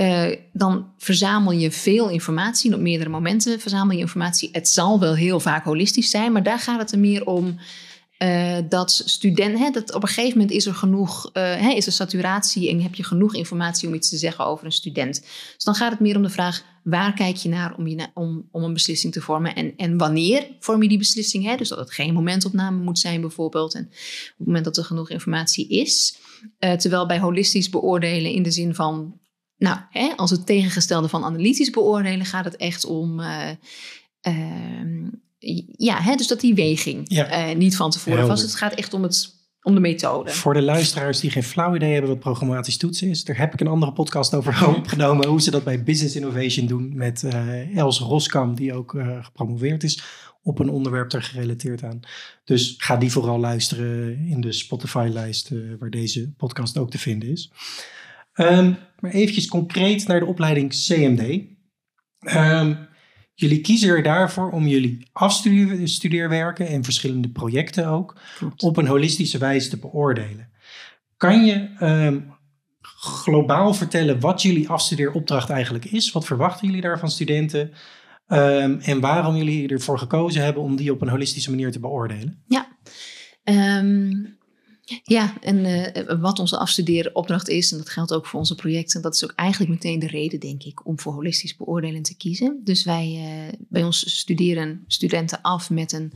uh, 0.00 0.36
dan 0.52 0.92
verzamel 0.98 1.52
je 1.52 1.70
veel 1.70 2.08
informatie. 2.08 2.74
Op 2.74 2.80
meerdere 2.80 3.10
momenten 3.10 3.60
verzamel 3.60 3.94
je 3.94 4.02
informatie. 4.02 4.48
Het 4.52 4.68
zal 4.68 5.00
wel 5.00 5.14
heel 5.14 5.40
vaak 5.40 5.64
holistisch 5.64 6.10
zijn, 6.10 6.32
maar 6.32 6.42
daar 6.42 6.58
gaat 6.58 6.80
het 6.80 6.92
er 6.92 6.98
meer 6.98 7.26
om 7.26 7.58
uh, 8.22 8.58
dat 8.68 9.02
studenten, 9.04 9.72
dat 9.72 9.94
op 9.94 10.02
een 10.02 10.08
gegeven 10.08 10.38
moment 10.38 10.50
is 10.56 10.66
er 10.66 10.74
genoeg, 10.74 11.30
uh, 11.32 11.76
is 11.76 11.86
er 11.86 11.92
saturatie 11.92 12.68
en 12.68 12.82
heb 12.82 12.94
je 12.94 13.04
genoeg 13.04 13.34
informatie 13.34 13.88
om 13.88 13.94
iets 13.94 14.08
te 14.08 14.16
zeggen 14.16 14.46
over 14.46 14.66
een 14.66 14.72
student. 14.72 15.20
Dus 15.54 15.64
dan 15.64 15.74
gaat 15.74 15.90
het 15.90 16.00
meer 16.00 16.16
om 16.16 16.22
de 16.22 16.28
vraag, 16.28 16.64
waar 16.82 17.14
kijk 17.14 17.36
je 17.36 17.48
naar 17.48 17.76
om, 17.76 17.86
je 17.86 18.06
om, 18.14 18.48
om 18.50 18.62
een 18.62 18.72
beslissing 18.72 19.12
te 19.12 19.20
vormen 19.20 19.54
en, 19.54 19.76
en 19.76 19.98
wanneer 19.98 20.46
vorm 20.58 20.82
je 20.82 20.88
die 20.88 20.98
beslissing. 20.98 21.44
Hè? 21.44 21.56
Dus 21.56 21.68
dat 21.68 21.78
het 21.78 21.92
geen 21.92 22.14
momentopname 22.14 22.82
moet 22.82 22.98
zijn 22.98 23.20
bijvoorbeeld 23.20 23.74
en 23.74 23.84
op 23.84 24.34
het 24.36 24.46
moment 24.46 24.64
dat 24.64 24.76
er 24.76 24.84
genoeg 24.84 25.10
informatie 25.10 25.68
is. 25.68 26.16
Uh, 26.58 26.72
terwijl 26.72 27.06
bij 27.06 27.18
holistisch 27.18 27.70
beoordelen 27.70 28.32
in 28.32 28.42
de 28.42 28.50
zin 28.50 28.74
van, 28.74 29.20
nou, 29.56 29.78
hè, 29.90 30.12
als 30.16 30.30
het 30.30 30.46
tegengestelde 30.46 31.08
van 31.08 31.24
analytisch 31.24 31.70
beoordelen 31.70 32.26
gaat 32.26 32.44
het 32.44 32.56
echt 32.56 32.84
om... 32.84 33.20
Uh, 33.20 33.48
ja, 35.76 36.00
hè, 36.00 36.14
dus 36.14 36.26
dat 36.26 36.40
die 36.40 36.54
weging 36.54 37.04
ja. 37.04 37.48
uh, 37.50 37.56
niet 37.56 37.76
van 37.76 37.90
tevoren 37.90 38.26
was. 38.26 38.42
Het 38.42 38.54
gaat 38.54 38.74
echt 38.74 38.94
om 38.94 39.02
het 39.02 39.40
om 39.62 39.74
de 39.74 39.80
methode. 39.80 40.30
Voor 40.30 40.54
de 40.54 40.62
luisteraars 40.62 41.20
die 41.20 41.30
geen 41.30 41.42
flauw 41.42 41.74
idee 41.74 41.92
hebben 41.92 42.10
wat 42.10 42.18
programmatisch 42.18 42.76
toetsen 42.76 43.08
is, 43.08 43.24
daar 43.24 43.38
heb 43.38 43.52
ik 43.52 43.60
een 43.60 43.66
andere 43.66 43.92
podcast 43.92 44.34
over 44.34 44.66
opgenomen. 44.76 45.26
Hoe 45.26 45.40
ze 45.42 45.50
dat 45.50 45.64
bij 45.64 45.82
Business 45.82 46.16
Innovation 46.16 46.66
doen 46.66 46.96
met 46.96 47.22
uh, 47.22 47.76
Els 47.76 47.98
Roskam, 47.98 48.54
die 48.54 48.74
ook 48.74 48.94
uh, 48.94 49.24
gepromoveerd 49.24 49.82
is 49.82 50.02
op 50.42 50.58
een 50.58 50.68
onderwerp 50.68 51.10
daar 51.10 51.22
gerelateerd 51.22 51.82
aan. 51.82 52.00
Dus 52.44 52.74
ga 52.78 52.96
die 52.96 53.12
vooral 53.12 53.38
luisteren 53.38 54.18
in 54.26 54.40
de 54.40 54.52
Spotify-lijst 54.52 55.50
waar 55.78 55.90
deze 55.90 56.32
podcast 56.32 56.78
ook 56.78 56.90
te 56.90 56.98
vinden 56.98 57.28
is. 57.28 57.52
Um, 58.34 58.76
maar 58.98 59.10
eventjes 59.10 59.48
concreet 59.48 60.06
naar 60.06 60.20
de 60.20 60.26
opleiding 60.26 60.70
CMD. 60.70 61.42
Um, 62.36 62.88
Jullie 63.42 63.60
kiezen 63.60 63.88
er 63.88 64.02
daarvoor 64.02 64.50
om 64.50 64.66
jullie 64.66 65.06
afstudeerwerken 65.12 66.66
en 66.66 66.84
verschillende 66.84 67.28
projecten 67.28 67.86
ook 67.86 68.16
op 68.56 68.76
een 68.76 68.86
holistische 68.86 69.38
wijze 69.38 69.68
te 69.68 69.78
beoordelen. 69.78 70.48
Kan 71.16 71.44
je 71.44 71.68
ehm, 71.78 72.20
globaal 73.00 73.74
vertellen 73.74 74.20
wat 74.20 74.42
jullie 74.42 74.68
afstudeeropdracht 74.68 75.50
eigenlijk 75.50 75.84
is? 75.84 76.12
Wat 76.12 76.24
verwachten 76.24 76.66
jullie 76.66 76.82
daar 76.82 76.98
van 76.98 77.10
studenten? 77.10 77.72
Um, 78.28 78.78
en 78.80 79.00
waarom 79.00 79.36
jullie 79.36 79.68
ervoor 79.68 79.98
gekozen 79.98 80.42
hebben 80.42 80.62
om 80.62 80.76
die 80.76 80.92
op 80.92 81.02
een 81.02 81.08
holistische 81.08 81.50
manier 81.50 81.72
te 81.72 81.80
beoordelen? 81.80 82.42
Ja, 82.46 82.68
um, 83.78 84.38
ja, 85.02 85.34
en 85.40 85.56
uh, 85.56 86.20
wat 86.20 86.38
onze 86.38 86.56
afstudeeropdracht 86.56 87.48
is, 87.48 87.72
en 87.72 87.78
dat 87.78 87.90
geldt 87.90 88.12
ook 88.12 88.26
voor 88.26 88.38
onze 88.38 88.54
projecten, 88.54 89.02
dat 89.02 89.14
is 89.14 89.24
ook 89.24 89.32
eigenlijk 89.34 89.70
meteen 89.70 89.98
de 89.98 90.06
reden, 90.06 90.40
denk 90.40 90.62
ik, 90.62 90.86
om 90.86 91.00
voor 91.00 91.12
holistisch 91.12 91.56
beoordelen 91.56 92.02
te 92.02 92.16
kiezen. 92.16 92.60
Dus 92.64 92.84
wij, 92.84 93.08
uh, 93.48 93.52
bij 93.68 93.84
ons 93.84 94.18
studeren 94.18 94.84
studenten 94.86 95.40
af 95.42 95.70
met 95.70 95.92
een, 95.92 96.12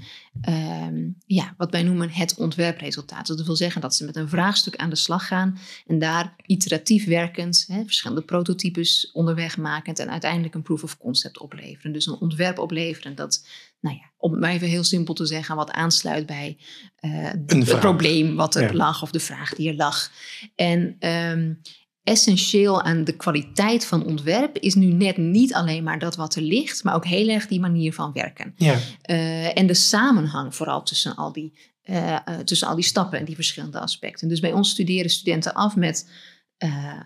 uh, 0.49 1.13
ja, 1.27 1.55
wat 1.57 1.71
wij 1.71 1.83
noemen 1.83 2.11
het 2.11 2.35
ontwerpresultaat. 2.35 3.27
Dat 3.27 3.47
wil 3.47 3.57
zeggen 3.57 3.81
dat 3.81 3.95
ze 3.95 4.05
met 4.05 4.17
een 4.17 4.29
vraagstuk 4.29 4.77
aan 4.77 4.91
de 4.91 4.97
slag 4.97 5.27
gaan 5.27 5.59
en 5.87 5.99
daar 5.99 6.35
iteratief 6.47 7.05
werkend, 7.07 7.65
hè, 7.69 7.85
verschillende 7.85 8.23
prototypes 8.23 9.11
onderweg 9.13 9.57
makend 9.57 9.99
en 9.99 10.11
uiteindelijk 10.11 10.55
een 10.55 10.63
proof 10.63 10.83
of 10.83 10.99
concept 10.99 11.39
opleveren. 11.39 11.93
Dus 11.93 12.07
een 12.07 12.21
ontwerp 12.21 12.59
opleveren 12.59 13.15
dat 13.15 13.47
nou 13.81 13.97
ja, 13.97 14.13
om 14.17 14.31
het 14.31 14.41
maar 14.41 14.51
even 14.51 14.69
heel 14.69 14.85
simpel 14.85 15.15
te 15.15 15.27
zeggen, 15.27 15.57
wat 15.57 15.71
aansluit 15.71 16.27
bij 16.27 16.59
uh, 17.01 17.31
het 17.47 17.81
probleem 17.81 18.37
wat 18.37 18.55
er 18.55 18.77
lag 18.77 19.03
of 19.03 19.11
de 19.11 19.21
vraag 19.21 19.55
die 19.55 19.69
er 19.69 19.77
lag. 19.77 20.11
En 20.55 20.97
um, 21.09 21.61
essentieel 22.03 22.83
aan 22.83 23.05
de 23.05 23.17
kwaliteit 23.17 23.85
van 23.87 24.05
ontwerp 24.05 24.59
is 24.59 24.75
nu 24.75 24.87
net 24.87 25.17
niet 25.17 25.55
alleen 25.55 25.85
maar 25.85 25.99
dat 25.99 26.17
wat 26.17 26.35
er 26.35 26.43
ligt, 26.43 26.85
maar 26.85 26.95
ook 26.95 27.07
heel 27.07 27.29
erg 27.29 27.47
die 27.47 27.61
manier 27.61 27.93
van 27.93 28.13
werken. 28.13 28.53
Ja. 28.57 28.79
Uh, 29.11 29.59
en 29.59 29.67
de 29.67 29.75
samenhang 29.75 30.55
vooral 30.55 30.83
tussen 30.83 31.17
al, 31.17 31.33
die, 31.33 31.59
uh, 31.85 32.19
tussen 32.45 32.69
al 32.69 32.75
die 32.75 32.85
stappen 32.85 33.19
en 33.19 33.25
die 33.25 33.35
verschillende 33.35 33.81
aspecten. 33.81 34.29
Dus 34.29 34.41
bij 34.41 34.53
ons 34.53 34.71
studeren 34.71 35.11
studenten 35.11 35.55
af 35.55 35.77
met 35.77 36.11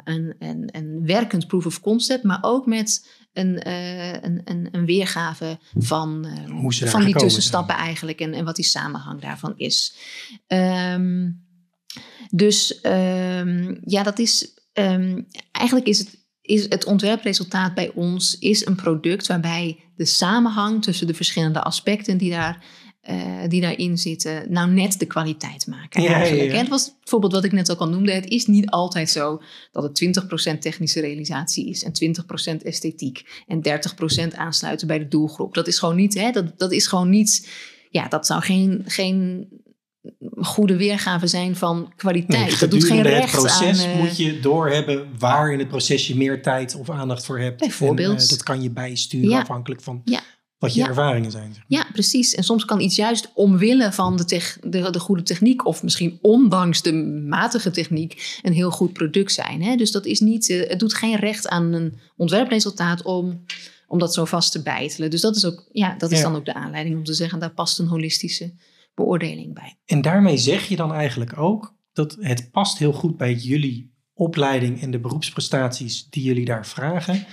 een, 0.05 0.35
een, 0.39 0.69
een 0.73 1.07
werkend 1.07 1.47
proof 1.47 1.67
of 1.67 1.81
concept, 1.81 2.25
maar 2.25 2.39
ook 2.41 2.67
met 2.67 3.09
een, 3.33 3.69
uh, 3.69 4.13
een, 4.13 4.41
een, 4.45 4.69
een, 4.73 4.85
weergave 4.85 5.59
van, 5.79 6.27
uh, 6.49 6.71
van 6.71 7.05
die 7.05 7.15
tussenstappen 7.15 7.75
eigenlijk 7.75 8.21
en, 8.21 8.33
en 8.33 8.45
wat 8.45 8.57
die 8.57 8.65
samenhang 8.65 9.21
daarvan 9.21 9.53
is. 9.57 9.97
Um, 10.47 11.49
dus 12.31 12.79
um, 12.83 13.81
ja, 13.85 14.03
dat 14.03 14.19
is 14.19 14.55
um, 14.73 15.27
eigenlijk 15.53 15.87
is 15.87 15.99
het, 15.99 16.19
is 16.41 16.63
het 16.69 16.85
ontwerpresultaat 16.85 17.75
bij 17.75 17.93
ons 17.95 18.39
is 18.39 18.67
een 18.67 18.77
product 18.77 19.27
waarbij 19.27 19.79
de 19.97 20.05
samenhang 20.05 20.83
tussen 20.83 21.07
de 21.07 21.15
verschillende 21.15 21.63
aspecten 21.63 22.19
die 22.19 22.31
daar 22.31 22.65
uh, 23.09 23.49
die 23.49 23.61
daarin 23.61 23.99
zitten, 23.99 24.53
nou 24.53 24.71
net 24.71 24.99
de 24.99 25.07
kwaliteit 25.07 25.67
maken. 25.67 26.03
Ja, 26.03 26.13
eigenlijk. 26.13 26.51
Ja, 26.51 26.55
ja. 26.55 26.61
Dat 26.61 26.69
was 26.69 26.85
het 26.85 26.95
voorbeeld 27.05 27.33
wat 27.33 27.45
ik 27.45 27.53
net 27.53 27.71
ook 27.71 27.79
al 27.79 27.89
noemde. 27.89 28.13
Het 28.13 28.29
is 28.29 28.47
niet 28.47 28.71
altijd 28.71 29.11
zo 29.11 29.43
dat 29.73 29.83
het 29.83 30.21
20% 30.55 30.59
technische 30.59 31.01
realisatie 31.01 31.69
is 31.69 31.85
en 31.85 31.93
20% 32.59 32.63
esthetiek 32.63 33.43
en 33.47 33.63
30% 34.33 34.37
aansluiten 34.37 34.87
bij 34.87 34.99
de 34.99 35.09
doelgroep. 35.09 35.55
Dat 35.55 35.67
is 35.67 35.79
gewoon 35.79 35.97
niet, 35.97 36.15
hè, 36.15 36.31
dat, 36.31 36.59
dat 36.59 36.73
is 36.73 36.87
gewoon 36.87 37.11
niet, 37.11 37.49
ja, 37.91 38.09
dat 38.09 38.27
zou 38.27 38.43
geen, 38.43 38.83
geen 38.87 39.49
goede 40.37 40.77
weergave 40.77 41.27
zijn 41.27 41.57
van 41.57 41.93
kwaliteit. 41.97 42.49
Nee, 42.49 42.59
dat 42.59 42.71
doet 42.71 42.85
geen 42.85 43.03
recht 43.03 43.33
het 43.33 43.41
proces 43.41 43.85
aan, 43.85 43.91
uh, 43.91 43.97
moet 43.97 44.17
je 44.17 44.41
doorhebben 44.41 45.09
waar 45.19 45.53
in 45.53 45.59
het 45.59 45.69
proces 45.69 46.07
je 46.07 46.17
meer 46.17 46.43
tijd 46.43 46.75
of 46.75 46.91
aandacht 46.91 47.25
voor 47.25 47.39
hebt. 47.39 47.61
Bijvoorbeeld. 47.61 48.19
En, 48.19 48.23
uh, 48.23 48.29
dat 48.29 48.43
kan 48.43 48.63
je 48.63 48.71
bijsturen 48.71 49.41
afhankelijk 49.41 49.83
van 49.83 50.03
ja 50.05 50.21
wat 50.61 50.75
je 50.75 50.85
ervaringen 50.85 51.31
zijn. 51.31 51.55
Ja, 51.67 51.87
precies. 51.93 52.35
En 52.35 52.45
soms 52.45 52.65
kan 52.65 52.81
iets 52.81 52.97
juist 52.97 53.31
omwille 53.35 53.93
van 53.93 54.17
de, 54.17 54.25
de, 54.63 54.91
de, 54.91 54.99
goede 54.99 55.23
techniek, 55.23 55.67
of 55.67 55.83
misschien 55.83 56.19
ondanks 56.23 56.83
de 56.83 56.93
matige 57.29 57.71
techniek, 57.71 58.41
een 58.43 58.53
heel 58.53 58.71
goed 58.71 58.93
product 58.93 59.33
zijn. 59.33 59.63
Hè? 59.63 59.77
Dus 59.77 59.91
dat 59.91 60.07
is 60.07 60.21
niet, 60.21 60.49
uh, 60.49 60.69
het 60.69 60.79
doet 60.79 60.95
geen 60.95 61.17
recht 61.17 61.49
aan 61.49 61.73
een 61.73 61.99
ontwerpresultaat 62.17 63.03
om, 63.03 63.45
om 63.87 63.99
dat 63.99 64.15
zo 64.15 64.25
vast 64.25 64.53
te 64.53 64.63
bijtelen. 64.63 65.11
Dus 65.11 65.21
dat 65.21 65.37
is, 65.37 65.45
ook, 65.45 65.69
ja, 65.73 65.95
dat 65.99 66.11
is 66.11 66.19
ja. 66.19 66.25
dan 66.25 66.37
ook 66.37 66.45
de 66.45 66.55
aanleiding 66.55 66.97
om 66.97 67.05
te 67.05 67.15
zeggen, 67.15 67.39
daar 67.39 67.55
past 67.55 67.79
een 67.79 67.87
holistische 67.87 68.55
beoordeling 68.95 69.55
bij. 69.55 69.79
En 69.87 70.03
daarmee 70.03 70.37
zeg 70.37 70.69
je 70.69 70.77
dan 70.77 70.93
eigenlijk 70.93 71.39
ook 71.39 71.75
dat 71.93 72.17
het 72.21 72.51
past 72.51 72.79
heel 72.79 72.93
goed 72.93 73.17
bij 73.17 73.35
jullie 73.35 73.93
opleiding 74.15 74.83
en 74.83 74.91
de 74.91 75.01
beroepsprestaties 75.01 76.07
die 76.11 76.23
jullie 76.23 76.45
daar 76.45 76.67
vragen. 76.67 77.27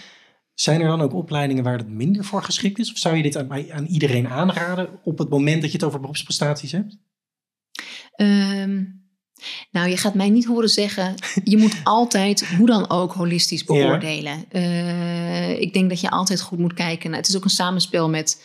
Zijn 0.59 0.81
er 0.81 0.87
dan 0.87 1.01
ook 1.01 1.13
opleidingen 1.13 1.63
waar 1.63 1.77
het 1.77 1.89
minder 1.89 2.23
voor 2.23 2.43
geschikt 2.43 2.79
is? 2.79 2.91
Of 2.91 2.97
zou 2.97 3.15
je 3.15 3.23
dit 3.23 3.37
aan, 3.37 3.71
aan 3.71 3.85
iedereen 3.85 4.27
aanraden 4.27 4.89
op 5.03 5.17
het 5.17 5.29
moment 5.29 5.61
dat 5.61 5.71
je 5.71 5.77
het 5.77 5.85
over 5.85 5.99
beroepsprestaties 5.99 6.71
hebt? 6.71 6.97
Um, 8.15 9.05
nou, 9.71 9.89
je 9.89 9.97
gaat 9.97 10.13
mij 10.13 10.29
niet 10.29 10.45
horen 10.45 10.69
zeggen, 10.69 11.15
je 11.43 11.57
moet 11.57 11.81
altijd 11.83 12.47
hoe 12.47 12.67
dan 12.67 12.89
ook 12.89 13.13
holistisch 13.13 13.63
beoordelen. 13.63 14.45
Ja. 14.51 14.59
Uh, 14.59 15.59
ik 15.59 15.73
denk 15.73 15.89
dat 15.89 16.01
je 16.01 16.09
altijd 16.09 16.41
goed 16.41 16.59
moet 16.59 16.73
kijken. 16.73 17.13
Het 17.13 17.27
is 17.27 17.35
ook 17.35 17.43
een 17.43 17.49
samenspel 17.49 18.09
met 18.09 18.43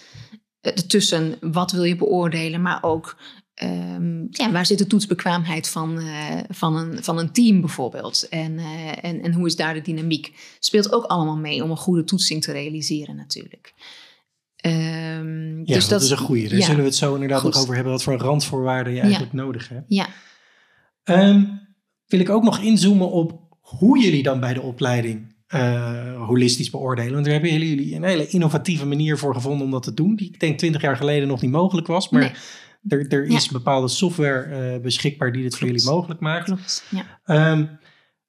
uh, 0.62 0.72
tussen 0.72 1.36
wat 1.40 1.72
wil 1.72 1.84
je 1.84 1.96
beoordelen, 1.96 2.62
maar 2.62 2.82
ook 2.82 3.16
Um, 3.62 4.28
ja, 4.30 4.50
waar 4.50 4.66
zit 4.66 4.78
de 4.78 4.86
toetsbekwaamheid 4.86 5.68
van, 5.68 5.98
uh, 5.98 6.38
van, 6.48 6.76
een, 6.76 7.04
van 7.04 7.18
een 7.18 7.32
team 7.32 7.60
bijvoorbeeld? 7.60 8.28
En, 8.28 8.52
uh, 8.52 9.04
en, 9.04 9.22
en 9.22 9.32
hoe 9.32 9.46
is 9.46 9.56
daar 9.56 9.74
de 9.74 9.80
dynamiek? 9.80 10.56
Speelt 10.58 10.92
ook 10.92 11.04
allemaal 11.04 11.36
mee 11.36 11.62
om 11.62 11.70
een 11.70 11.76
goede 11.76 12.04
toetsing 12.04 12.42
te 12.42 12.52
realiseren 12.52 13.16
natuurlijk. 13.16 13.74
Um, 14.66 15.58
ja, 15.58 15.74
dus 15.74 15.88
dat, 15.88 15.88
dat, 15.88 16.02
is 16.02 16.10
een 16.10 16.16
goede. 16.16 16.48
Daar 16.48 16.58
ja, 16.58 16.64
zullen 16.64 16.80
we 16.80 16.86
het 16.86 16.94
zo 16.94 17.14
inderdaad 17.14 17.40
goed. 17.40 17.52
nog 17.52 17.62
over 17.62 17.74
hebben. 17.74 17.92
Wat 17.92 18.02
voor 18.02 18.16
randvoorwaarden 18.16 18.92
je 18.92 19.00
eigenlijk 19.00 19.32
ja. 19.32 19.38
nodig 19.38 19.68
hebt. 19.68 19.84
Ja. 19.88 20.08
Um, 21.04 21.60
wil 22.06 22.20
ik 22.20 22.30
ook 22.30 22.42
nog 22.42 22.58
inzoomen 22.58 23.10
op 23.10 23.40
hoe 23.60 23.98
jullie 24.02 24.22
dan 24.22 24.40
bij 24.40 24.54
de 24.54 24.62
opleiding 24.62 25.34
uh, 25.54 26.26
holistisch 26.26 26.70
beoordelen. 26.70 27.12
Want 27.12 27.24
daar 27.24 27.34
hebben 27.34 27.52
jullie 27.52 27.94
een 27.94 28.04
hele 28.04 28.28
innovatieve 28.28 28.86
manier 28.86 29.18
voor 29.18 29.34
gevonden 29.34 29.64
om 29.64 29.70
dat 29.70 29.82
te 29.82 29.94
doen. 29.94 30.16
Die 30.16 30.28
ik 30.28 30.40
denk 30.40 30.58
twintig 30.58 30.82
jaar 30.82 30.96
geleden 30.96 31.28
nog 31.28 31.40
niet 31.40 31.50
mogelijk 31.50 31.86
was. 31.86 32.08
Maar 32.08 32.20
nee 32.20 32.32
er, 32.88 33.08
er 33.08 33.24
is 33.24 33.44
ja. 33.44 33.52
bepaalde 33.52 33.88
software 33.88 34.74
uh, 34.74 34.80
beschikbaar 34.82 35.32
die 35.32 35.42
dit 35.42 35.56
voor 35.56 35.66
jullie 35.66 35.84
mogelijk 35.84 36.20
maakt. 36.20 36.44
Klopt, 36.44 36.84
ja. 36.90 37.52
Um, 37.52 37.78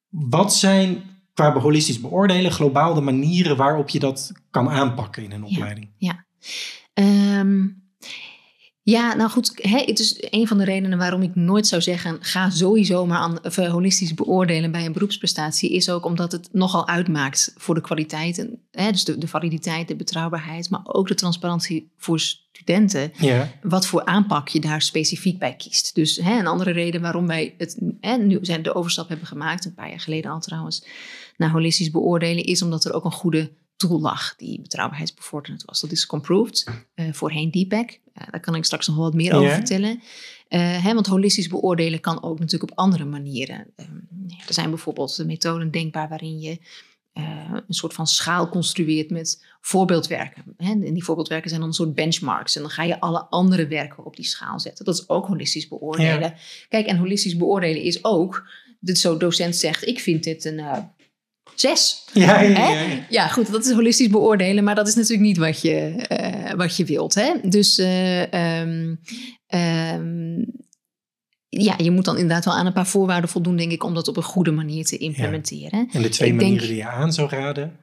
wat 0.09 0.53
zijn 0.53 1.03
qua 1.33 1.59
holistisch 1.59 2.01
beoordelen 2.01 2.51
globaal 2.51 2.93
de 2.93 3.01
manieren 3.01 3.57
waarop 3.57 3.89
je 3.89 3.99
dat 3.99 4.31
kan 4.49 4.69
aanpakken 4.69 5.23
in 5.23 5.31
een 5.31 5.43
opleiding? 5.43 5.89
Ja, 5.97 6.25
ja. 6.93 7.39
Um, 7.39 7.82
ja, 8.85 9.15
nou 9.15 9.29
goed, 9.29 9.51
hè, 9.61 9.77
het 9.77 9.99
is 9.99 10.15
een 10.19 10.47
van 10.47 10.57
de 10.57 10.63
redenen 10.63 10.97
waarom 10.97 11.21
ik 11.21 11.35
nooit 11.35 11.67
zou 11.67 11.81
zeggen: 11.81 12.17
ga 12.19 12.49
sowieso 12.49 13.05
maar 13.05 13.17
aan, 13.17 13.45
of, 13.45 13.55
holistisch 13.55 14.13
beoordelen 14.13 14.71
bij 14.71 14.85
een 14.85 14.93
beroepsprestatie, 14.93 15.73
is 15.73 15.89
ook 15.89 16.05
omdat 16.05 16.31
het 16.31 16.49
nogal 16.51 16.87
uitmaakt 16.87 17.53
voor 17.57 17.75
de 17.75 17.81
kwaliteit, 17.81 18.47
hè, 18.71 18.91
dus 18.91 19.03
de, 19.03 19.17
de 19.17 19.27
validiteit, 19.27 19.87
de 19.87 19.95
betrouwbaarheid, 19.95 20.69
maar 20.69 20.81
ook 20.83 21.07
de 21.07 21.15
transparantie 21.15 21.91
voor 21.97 22.19
studenten, 22.19 23.11
ja. 23.17 23.51
wat 23.61 23.87
voor 23.87 24.05
aanpak 24.05 24.47
je 24.47 24.59
daar 24.59 24.81
specifiek 24.81 25.39
bij 25.39 25.55
kiest. 25.55 25.95
Dus 25.95 26.15
hè, 26.15 26.39
een 26.39 26.47
andere 26.47 26.71
reden 26.71 27.01
waarom 27.01 27.27
wij 27.27 27.55
het, 27.57 27.77
hè, 27.99 28.17
nu 28.17 28.39
zijn 28.41 28.63
de 28.63 28.75
overstap 28.75 29.09
hebben 29.09 29.27
gemaakt, 29.27 29.65
een 29.65 29.73
paar 29.73 29.89
jaar 29.89 29.99
geleden 29.99 30.31
al 30.31 30.39
trouwens, 30.39 30.85
naar 31.37 31.51
holistisch 31.51 31.91
beoordelen, 31.91 32.43
is 32.43 32.61
omdat 32.61 32.85
er 32.85 32.93
ook 32.93 33.05
een 33.05 33.11
goede 33.11 33.51
tool 33.75 33.99
lag 33.99 34.35
die 34.35 34.61
betrouwbaarheidsbevorderend 34.61 35.63
was. 35.65 35.81
Dat 35.81 35.91
is 35.91 36.05
Comproved, 36.05 36.67
uh, 36.95 37.13
voorheen 37.13 37.51
DPAC. 37.51 37.99
Uh, 38.21 38.27
daar 38.31 38.39
kan 38.39 38.55
ik 38.55 38.65
straks 38.65 38.87
nog 38.87 38.95
wel 38.95 39.05
wat 39.05 39.13
meer 39.13 39.33
over 39.33 39.51
vertellen. 39.51 40.01
Uh, 40.49 40.83
hè, 40.83 40.93
want 40.93 41.07
holistisch 41.07 41.47
beoordelen 41.47 41.99
kan 41.99 42.23
ook 42.23 42.39
natuurlijk 42.39 42.71
op 42.71 42.77
andere 42.77 43.05
manieren. 43.05 43.73
Um, 43.75 44.07
er 44.47 44.53
zijn 44.53 44.69
bijvoorbeeld 44.69 45.23
methoden 45.25 45.71
denkbaar 45.71 46.09
waarin 46.09 46.39
je 46.39 46.59
eh, 47.13 47.51
een 47.67 47.73
soort 47.73 47.93
van 47.93 48.07
schaal 48.07 48.49
construeert 48.49 49.09
met 49.09 49.45
voorbeeldwerken. 49.61 50.43
Hè? 50.57 50.71
En 50.71 50.93
die 50.93 51.03
voorbeeldwerken 51.03 51.49
zijn 51.49 51.61
dan 51.61 51.69
een 51.69 51.75
soort 51.75 51.95
benchmarks. 51.95 52.55
En 52.55 52.61
dan 52.61 52.71
ga 52.71 52.83
je 52.83 52.99
alle 52.99 53.25
andere 53.29 53.67
werken 53.67 54.05
op 54.05 54.15
die 54.15 54.25
schaal 54.25 54.59
zetten. 54.59 54.85
Dat 54.85 54.95
is 54.95 55.09
ook 55.09 55.27
holistisch 55.27 55.67
beoordelen. 55.67 56.33
Kijk, 56.69 56.85
en 56.85 56.97
holistisch 56.97 57.37
beoordelen 57.37 57.81
is 57.81 58.03
ook, 58.03 58.47
dat 58.79 58.97
zo'n 58.97 59.17
docent 59.17 59.55
zegt, 59.55 59.87
ik 59.87 59.99
vind 59.99 60.23
dit 60.23 60.45
een 60.45 60.59
uh, 60.59 60.77
zes. 61.55 62.05
Ja, 62.13 62.41
ja, 62.41 62.69
ja, 62.69 63.05
ja, 63.09 63.27
goed, 63.27 63.51
dat 63.51 63.65
is 63.65 63.71
holistisch 63.71 64.09
beoordelen, 64.09 64.63
maar 64.63 64.75
dat 64.75 64.87
is 64.87 64.95
natuurlijk 64.95 65.27
niet 65.27 65.37
wat 65.37 65.61
je, 65.61 66.05
uh, 66.21 66.53
wat 66.53 66.77
je 66.77 66.85
wilt. 66.85 67.15
Hè? 67.15 67.33
Dus 67.43 67.77
um, 67.77 68.99
um, 69.47 70.45
ja, 71.49 71.75
je 71.77 71.91
moet 71.91 72.05
dan 72.05 72.17
inderdaad 72.17 72.45
wel 72.45 72.53
aan 72.53 72.65
een 72.65 72.73
paar 72.73 72.87
voorwaarden 72.87 73.29
voldoen, 73.29 73.55
denk 73.55 73.71
ik, 73.71 73.83
om 73.83 73.93
dat 73.93 74.07
op 74.07 74.17
een 74.17 74.23
goede 74.23 74.51
manier 74.51 74.85
te 74.85 74.97
implementeren. 74.97 75.89
En 75.91 76.01
de 76.01 76.09
twee 76.09 76.33
manieren 76.33 76.67
die 76.67 76.77
je 76.77 76.87
aan 76.87 77.13
zou 77.13 77.29
raden, 77.29 77.79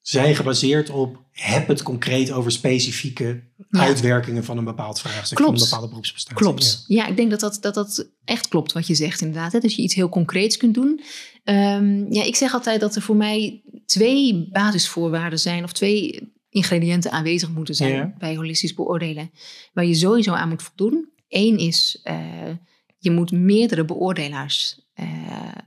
zijn 0.00 0.34
gebaseerd 0.34 0.90
op 0.90 1.24
heb 1.30 1.68
het 1.68 1.82
concreet 1.82 2.32
over 2.32 2.52
specifieke 2.52 3.42
uitwerkingen 3.70 4.44
van 4.44 4.58
een 4.58 4.64
bepaald 4.64 5.00
vraagstuk, 5.00 5.36
klopt. 5.36 5.52
van 5.52 5.60
een 5.60 5.68
bepaalde 5.68 5.88
beroepsprestatie. 5.88 6.44
Klopt. 6.44 6.84
Ja. 6.86 7.06
ik 7.06 7.16
denk 7.16 7.30
dat 7.30 7.40
dat, 7.40 7.58
dat 7.60 7.74
dat 7.74 8.10
echt 8.24 8.48
klopt 8.48 8.72
wat 8.72 8.86
je 8.86 8.94
zegt 8.94 9.20
inderdaad. 9.20 9.52
Hè? 9.52 9.58
Dus 9.58 9.76
je 9.76 9.82
iets 9.82 9.94
heel 9.94 10.08
concreets 10.08 10.56
kunt 10.56 10.74
doen. 10.74 11.00
Um, 11.44 12.12
ja, 12.12 12.22
ik 12.22 12.36
zeg 12.36 12.52
altijd 12.52 12.80
dat 12.80 12.96
er 12.96 13.02
voor 13.02 13.16
mij 13.16 13.62
twee 13.86 14.48
basisvoorwaarden 14.52 15.38
zijn 15.38 15.64
of 15.64 15.72
twee 15.72 16.34
ingrediënten 16.48 17.10
aanwezig 17.10 17.50
moeten 17.50 17.74
zijn 17.74 18.14
bij 18.18 18.36
holistisch 18.36 18.74
beoordelen, 18.74 19.30
waar 19.72 19.84
je 19.84 19.94
sowieso 19.94 20.32
aan 20.32 20.48
moet 20.48 20.62
voldoen. 20.62 21.08
Eén 21.28 21.58
is 21.58 22.00
uh, 22.04 22.50
je 22.98 23.10
moet 23.10 23.30
meerdere 23.30 23.84
beoordelaars 23.84 24.80
uh, 24.94 25.06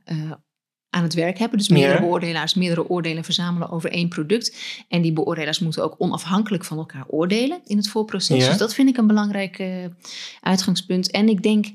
uh, 0.06 0.32
aan 0.90 1.04
het 1.04 1.14
werk 1.14 1.38
hebben. 1.38 1.58
Dus 1.58 1.70
meerdere 1.70 2.00
beoordelaars, 2.00 2.54
meerdere 2.54 2.90
oordelen 2.90 3.24
verzamelen 3.24 3.70
over 3.70 3.92
één 3.92 4.10
product. 4.10 4.58
En 4.88 5.02
die 5.02 5.14
beoordelaars 5.14 5.60
moeten 5.60 5.84
ook 5.84 5.96
onafhankelijk 5.98 6.66
van 6.66 6.78
elkaar 6.78 7.06
oordelen 7.08 7.62
in 7.66 7.78
het 7.78 7.90
voorproces. 7.90 8.46
Dus 8.46 8.58
dat 8.58 8.74
vind 8.74 8.90
ik 8.90 8.98
een 8.98 9.08
belangrijk 9.08 9.60
uh, 9.60 9.86
uitgangspunt. 10.42 11.12
En 11.12 11.30
ik 11.30 11.44
denk 11.44 11.66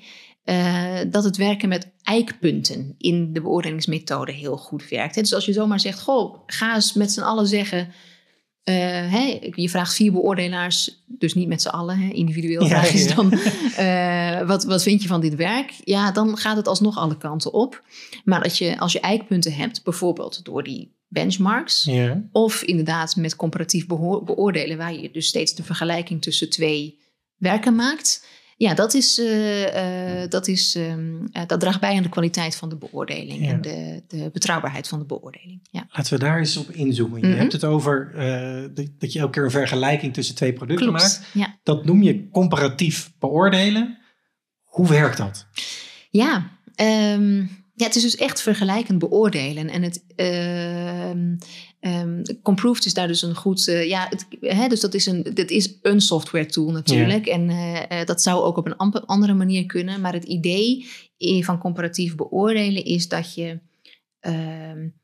dat 1.10 1.24
het 1.24 1.36
werken 1.36 1.68
met 1.68 1.90
eikpunten 2.02 2.94
in 2.98 3.32
de 3.32 3.40
beoordelingsmethode 3.40 4.32
heel 4.32 4.56
goed 4.56 4.88
werkt. 4.88 5.14
Dus 5.14 5.34
als 5.34 5.44
je 5.44 5.52
zomaar 5.52 5.80
zegt, 5.80 6.00
goh, 6.00 6.38
ga 6.46 6.74
eens 6.74 6.92
met 6.92 7.12
z'n 7.12 7.20
allen 7.20 7.46
zeggen 7.46 7.88
uh, 8.64 9.42
je 9.54 9.68
vraagt 9.68 9.94
vier 9.94 10.12
beoordelaars, 10.12 11.04
dus 11.06 11.34
niet 11.34 11.48
met 11.48 11.62
z'n 11.62 11.68
allen, 11.68 12.12
individueel 12.12 12.62
ja, 12.62 12.68
vraag 12.68 12.92
je 12.92 13.14
dan, 13.14 13.32
uh, 13.78 14.46
wat, 14.50 14.64
wat 14.64 14.82
vind 14.82 15.02
je 15.02 15.08
van 15.08 15.20
dit 15.20 15.34
werk? 15.34 15.74
Ja, 15.84 16.12
dan 16.12 16.36
gaat 16.36 16.56
het 16.56 16.68
alsnog 16.68 16.96
alle 16.96 17.16
kanten 17.16 17.52
op. 17.52 17.82
Maar 18.24 18.42
als 18.42 18.58
je, 18.58 18.78
als 18.78 18.92
je 18.92 19.00
eikpunten 19.00 19.52
hebt, 19.52 19.84
bijvoorbeeld 19.84 20.44
door 20.44 20.62
die 20.62 20.92
benchmarks, 21.08 21.84
ja. 21.84 22.28
of 22.32 22.62
inderdaad 22.62 23.16
met 23.16 23.36
comparatief 23.36 23.86
beoordelen, 23.86 24.76
waar 24.76 24.94
je 24.94 25.10
dus 25.10 25.26
steeds 25.26 25.54
de 25.54 25.62
vergelijking 25.62 26.22
tussen 26.22 26.50
twee 26.50 26.98
werken 27.36 27.74
maakt, 27.74 28.26
ja, 28.56 28.74
dat, 28.74 28.94
is, 28.94 29.18
uh, 29.18 30.22
uh, 30.22 30.28
dat, 30.28 30.48
is, 30.48 30.74
um, 30.74 31.28
uh, 31.32 31.42
dat 31.46 31.60
draagt 31.60 31.80
bij 31.80 31.96
aan 31.96 32.02
de 32.02 32.08
kwaliteit 32.08 32.56
van 32.56 32.68
de 32.68 32.76
beoordeling 32.76 33.44
ja. 33.44 33.50
en 33.50 33.60
de, 33.60 34.02
de, 34.08 34.30
betrouwbaarheid 34.32 34.88
van 34.88 34.98
de 34.98 35.04
beoordeling. 35.04 35.60
Ja. 35.70 35.86
Laten 35.90 36.12
we 36.12 36.18
daar 36.18 36.38
eens 36.38 36.56
op 36.56 36.70
inzoomen. 36.70 37.20
Je 37.20 37.26
mm 37.26 37.32
-hmm. 37.32 37.40
hebt 37.40 37.52
het 37.52 37.64
over 37.64 38.12
dat 38.98 39.12
je 39.12 39.18
elke 39.18 39.32
keer 39.32 39.44
een 39.44 39.50
vergelijking 39.50 40.14
tussen 40.14 40.34
twee 40.34 40.52
producten 40.52 40.86
Klopt. 40.86 41.02
maakt. 41.02 41.22
Ja. 41.32 41.58
Dat 41.62 41.84
noem 41.84 42.02
je 42.02 42.28
comparatief 42.30 43.12
beoordelen. 43.18 43.98
Hoe 44.62 44.88
werkt 44.88 45.16
dat? 45.16 45.46
Ja, 46.10 46.50
um, 47.16 47.63
ja, 47.74 47.86
het 47.86 47.94
is 47.94 48.02
dus 48.02 48.16
echt 48.16 48.40
vergelijkend 48.40 48.98
beoordelen. 48.98 49.68
En 49.68 49.82
het 49.82 50.04
uh, 50.16 51.10
um, 51.10 51.38
Comproved 52.42 52.84
is 52.84 52.94
daar 52.94 53.08
dus 53.08 53.22
een 53.22 53.34
goed. 53.34 53.66
Uh, 53.66 53.88
ja, 53.88 54.06
het, 54.10 54.26
hè, 54.40 54.68
dus 54.68 54.80
dat 54.80 54.94
is 54.94 55.06
een, 55.06 55.22
dat 55.34 55.50
is 55.50 55.78
een 55.82 56.00
software 56.00 56.46
tool 56.46 56.70
natuurlijk. 56.70 57.26
Ja. 57.26 57.32
En 57.32 57.50
uh, 57.50 58.04
dat 58.04 58.22
zou 58.22 58.42
ook 58.42 58.56
op 58.56 58.66
een 58.66 58.76
andere 59.06 59.34
manier 59.34 59.66
kunnen. 59.66 60.00
Maar 60.00 60.12
het 60.12 60.24
idee 60.24 60.86
van 61.44 61.58
comparatief 61.58 62.14
beoordelen 62.14 62.84
is 62.84 63.08
dat 63.08 63.34
je. 63.34 63.60
Um, 64.20 64.94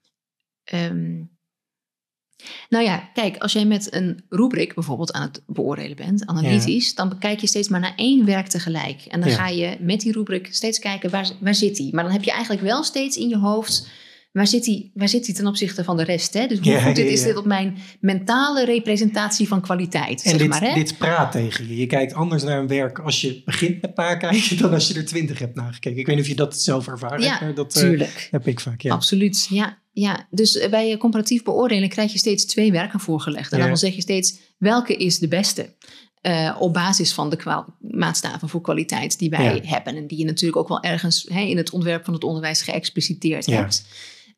nou 2.68 2.84
ja, 2.84 3.10
kijk, 3.14 3.36
als 3.36 3.52
jij 3.52 3.64
met 3.64 3.94
een 3.94 4.24
rubric 4.28 4.74
bijvoorbeeld 4.74 5.12
aan 5.12 5.22
het 5.22 5.42
beoordelen 5.46 5.96
bent, 5.96 6.26
analytisch, 6.26 6.86
ja. 6.86 6.92
dan 6.94 7.08
bekijk 7.08 7.40
je 7.40 7.46
steeds 7.46 7.68
maar 7.68 7.80
naar 7.80 7.94
één 7.96 8.24
werk 8.24 8.46
tegelijk. 8.46 9.04
En 9.08 9.20
dan 9.20 9.28
ja. 9.28 9.36
ga 9.36 9.48
je 9.48 9.76
met 9.80 10.00
die 10.00 10.12
rubric 10.12 10.48
steeds 10.50 10.78
kijken 10.78 11.10
waar, 11.10 11.30
waar 11.40 11.54
zit 11.54 11.76
die. 11.76 11.94
Maar 11.94 12.04
dan 12.04 12.12
heb 12.12 12.22
je 12.22 12.30
eigenlijk 12.30 12.62
wel 12.62 12.82
steeds 12.82 13.16
in 13.16 13.28
je 13.28 13.38
hoofd. 13.38 13.88
Waar 14.32 14.46
zit 14.46 14.66
hij 14.66 14.90
waar 14.94 15.08
zit 15.08 15.34
ten 15.34 15.46
opzichte 15.46 15.84
van 15.84 15.96
de 15.96 16.02
rest? 16.02 16.34
Hè? 16.34 16.46
Dus 16.46 16.58
hoe 16.58 16.70
ja, 16.72 16.80
goed 16.80 16.96
dit, 16.96 17.06
is 17.06 17.22
dit 17.22 17.36
op 17.36 17.44
mijn 17.44 17.78
mentale 18.00 18.64
representatie 18.64 19.48
van 19.48 19.60
kwaliteit? 19.60 20.22
En 20.22 20.30
zeg 20.30 20.38
dit, 20.38 20.48
maar, 20.48 20.62
hè? 20.62 20.74
dit 20.74 20.98
praat 20.98 21.32
tegen 21.32 21.68
je. 21.68 21.76
Je 21.76 21.86
kijkt 21.86 22.14
anders 22.14 22.42
naar 22.42 22.58
een 22.58 22.66
werk 22.66 22.98
als 22.98 23.20
je 23.20 23.42
begint 23.44 23.82
met 23.82 23.96
nakijken 23.96 24.58
dan 24.62 24.72
als 24.72 24.88
je 24.88 24.94
er 24.94 25.04
twintig 25.04 25.38
hebt 25.38 25.54
nagekeken. 25.54 25.98
Ik 25.98 26.06
weet 26.06 26.14
niet 26.14 26.24
of 26.24 26.30
je 26.30 26.36
dat 26.36 26.60
zelf 26.60 26.86
maar 26.86 27.54
dat 27.54 27.74
tuurlijk. 27.74 28.14
Uh, 28.16 28.30
heb 28.30 28.46
ik 28.46 28.60
vaak. 28.60 28.80
Ja. 28.80 28.92
Absoluut, 28.92 29.46
ja. 29.50 29.78
Ja, 29.92 30.26
dus 30.30 30.68
bij 30.70 30.96
comparatief 30.96 31.42
beoordelen 31.42 31.88
krijg 31.88 32.12
je 32.12 32.18
steeds 32.18 32.44
twee 32.44 32.72
werken 32.72 33.00
voorgelegd. 33.00 33.52
En 33.52 33.58
dan 33.58 33.76
zeg 33.76 33.94
je 33.94 34.00
steeds 34.00 34.38
welke 34.58 34.96
is 34.96 35.18
de 35.18 35.28
beste. 35.28 35.74
Uh, 36.22 36.56
op 36.58 36.72
basis 36.72 37.12
van 37.12 37.30
de 37.30 37.64
maatstaven 37.80 38.48
voor 38.48 38.60
kwaliteit 38.60 39.18
die 39.18 39.30
wij 39.30 39.62
hebben. 39.64 39.96
En 39.96 40.06
die 40.06 40.18
je 40.18 40.24
natuurlijk 40.24 40.58
ook 40.58 40.68
wel 40.68 40.82
ergens 40.82 41.26
hè, 41.28 41.40
in 41.40 41.56
het 41.56 41.70
ontwerp 41.70 42.04
van 42.04 42.14
het 42.14 42.24
onderwijs 42.24 42.62
geëxpliciteerd 42.62 43.46
ja. 43.46 43.56
hebt. 43.56 43.84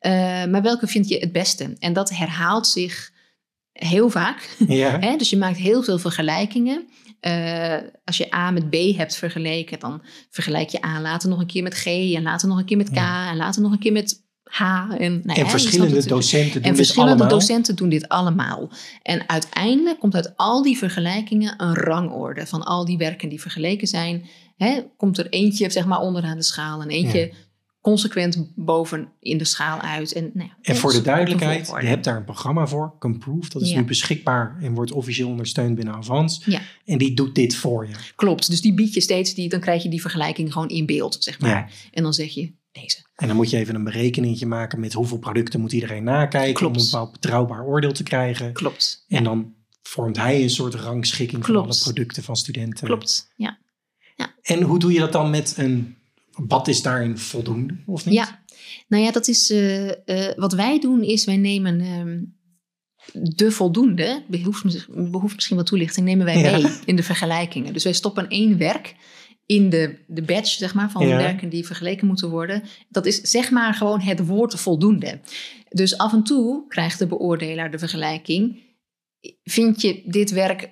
Uh, 0.05 0.11
maar 0.45 0.61
welke 0.61 0.87
vind 0.87 1.07
je 1.07 1.17
het 1.17 1.31
beste? 1.31 1.75
En 1.79 1.93
dat 1.93 2.09
herhaalt 2.09 2.67
zich 2.67 3.11
heel 3.71 4.09
vaak. 4.09 4.55
hè? 4.99 5.17
Dus 5.17 5.29
je 5.29 5.37
maakt 5.37 5.57
heel 5.57 5.83
veel 5.83 5.99
vergelijkingen. 5.99 6.87
Uh, 7.21 7.77
als 8.05 8.17
je 8.17 8.35
A 8.35 8.51
met 8.51 8.69
B 8.69 8.75
hebt 8.97 9.15
vergeleken, 9.15 9.79
dan 9.79 10.01
vergelijk 10.29 10.69
je 10.69 10.85
A 10.85 11.01
later 11.01 11.29
nog 11.29 11.39
een 11.39 11.47
keer 11.47 11.63
met 11.63 11.75
G 11.75 11.85
en 11.85 12.23
later 12.23 12.47
nog 12.47 12.57
een 12.57 12.65
keer 12.65 12.77
met 12.77 12.89
K 12.89 12.97
en 12.97 13.35
later 13.35 13.61
nog 13.61 13.71
een 13.71 13.79
keer 13.79 13.91
met 13.91 14.23
H. 14.43 14.61
En, 14.97 15.21
nou 15.23 15.39
en 15.39 15.49
verschillende 15.49 16.05
docenten 16.05 16.61
doen 16.61 16.69
en 16.71 16.75
verschillende 16.75 17.13
dit 17.13 17.21
allemaal. 17.21 17.39
docenten 17.39 17.75
doen 17.75 17.89
dit 17.89 18.07
allemaal. 18.07 18.71
En 19.01 19.29
uiteindelijk 19.29 19.99
komt 19.99 20.15
uit 20.15 20.33
al 20.35 20.63
die 20.63 20.77
vergelijkingen 20.77 21.53
een 21.57 21.73
rangorde 21.73 22.47
van 22.47 22.63
al 22.63 22.85
die 22.85 22.97
werken 22.97 23.29
die 23.29 23.41
vergeleken 23.41 23.87
zijn. 23.87 24.25
Hè, 24.57 24.81
komt 24.97 25.17
er 25.17 25.29
eentje 25.29 25.69
zeg 25.69 25.85
maar 25.85 25.99
onderaan 25.99 26.37
de 26.37 26.43
schaal 26.43 26.81
en 26.81 26.89
eentje 26.89 27.19
ja. 27.19 27.33
Consequent 27.83 28.51
boven 28.55 29.11
in 29.19 29.37
de 29.37 29.45
schaal 29.45 29.79
uit. 29.79 30.13
En, 30.13 30.31
nou 30.33 30.47
ja, 30.47 30.57
en 30.61 30.75
voor 30.75 30.91
de 30.91 31.01
duidelijkheid, 31.01 31.67
je 31.67 31.87
hebt 31.87 32.03
daar 32.03 32.17
een 32.17 32.23
programma 32.23 32.67
voor, 32.67 32.95
Comprove. 32.99 33.49
Dat 33.49 33.61
is 33.61 33.69
ja. 33.69 33.75
nu 33.79 33.85
beschikbaar 33.85 34.57
en 34.61 34.73
wordt 34.73 34.91
officieel 34.91 35.29
ondersteund 35.29 35.75
binnen 35.75 35.93
Avans. 35.93 36.41
Ja. 36.45 36.61
En 36.85 36.97
die 36.97 37.13
doet 37.13 37.35
dit 37.35 37.55
voor 37.55 37.87
je. 37.87 37.93
Klopt, 38.15 38.49
dus 38.49 38.61
die 38.61 38.73
biedt 38.73 38.93
je 38.93 39.01
steeds, 39.01 39.33
die, 39.33 39.49
dan 39.49 39.59
krijg 39.59 39.83
je 39.83 39.89
die 39.89 40.01
vergelijking 40.01 40.53
gewoon 40.53 40.69
in 40.69 40.85
beeld, 40.85 41.17
zeg 41.19 41.39
maar. 41.39 41.71
En 41.91 42.03
dan 42.03 42.13
zeg 42.13 42.33
je, 42.33 42.53
deze. 42.71 42.97
En 43.15 43.27
dan 43.27 43.35
moet 43.35 43.49
je 43.49 43.57
even 43.57 43.75
een 43.75 43.83
berekeningetje 43.83 44.45
maken 44.45 44.79
met 44.79 44.93
hoeveel 44.93 45.17
producten 45.17 45.59
moet 45.59 45.71
iedereen 45.71 46.03
nakijken 46.03 46.53
Klopt. 46.53 46.75
om 46.75 46.81
een 46.81 46.89
bepaald 46.89 47.11
betrouwbaar 47.11 47.65
oordeel 47.65 47.91
te 47.91 48.03
krijgen. 48.03 48.53
Klopt. 48.53 49.05
En 49.07 49.23
dan 49.23 49.53
vormt 49.81 50.17
hij 50.17 50.41
een 50.41 50.49
soort 50.49 50.73
rangschikking 50.73 51.43
Klopt. 51.43 51.59
van 51.59 51.69
alle 51.69 51.93
producten 51.93 52.23
van 52.23 52.35
studenten. 52.35 52.87
Klopt, 52.87 53.31
ja. 53.35 53.59
ja. 54.15 54.35
En 54.41 54.61
hoe 54.61 54.79
doe 54.79 54.91
je 54.91 54.99
dat 54.99 55.11
dan 55.11 55.29
met 55.29 55.53
een, 55.57 55.97
wat 56.33 56.67
is 56.67 56.81
daarin 56.81 57.17
voldoende 57.17 57.77
of 57.85 58.05
niet? 58.05 58.13
Ja, 58.13 58.43
nou 58.87 59.03
ja, 59.03 59.11
dat 59.11 59.27
is, 59.27 59.51
uh, 59.51 59.87
uh, 59.87 59.93
wat 60.35 60.53
wij 60.53 60.79
doen 60.79 61.03
is, 61.03 61.25
wij 61.25 61.37
nemen 61.37 61.81
um, 61.81 62.35
de 63.11 63.51
voldoende, 63.51 64.23
behoeft, 64.27 64.87
behoeft 65.11 65.35
misschien 65.35 65.57
wat 65.57 65.65
toelichting, 65.65 66.05
nemen 66.05 66.25
wij 66.25 66.41
mee 66.41 66.61
ja. 66.61 66.79
in 66.85 66.95
de 66.95 67.03
vergelijkingen. 67.03 67.73
Dus 67.73 67.83
wij 67.83 67.93
stoppen 67.93 68.27
één 68.27 68.57
werk 68.57 68.95
in 69.45 69.69
de, 69.69 69.97
de 70.07 70.21
badge 70.21 70.57
zeg 70.57 70.73
maar, 70.73 70.91
van 70.91 71.07
ja. 71.07 71.17
de 71.17 71.23
werken 71.23 71.49
die 71.49 71.65
vergeleken 71.65 72.07
moeten 72.07 72.29
worden. 72.29 72.63
Dat 72.89 73.05
is 73.05 73.21
zeg 73.21 73.51
maar 73.51 73.73
gewoon 73.73 73.99
het 74.01 74.25
woord 74.25 74.59
voldoende. 74.59 75.19
Dus 75.69 75.97
af 75.97 76.13
en 76.13 76.23
toe 76.23 76.67
krijgt 76.67 76.99
de 76.99 77.07
beoordelaar 77.07 77.71
de 77.71 77.79
vergelijking. 77.79 78.61
Vind 79.43 79.81
je 79.81 80.01
dit 80.05 80.31
werk 80.31 80.69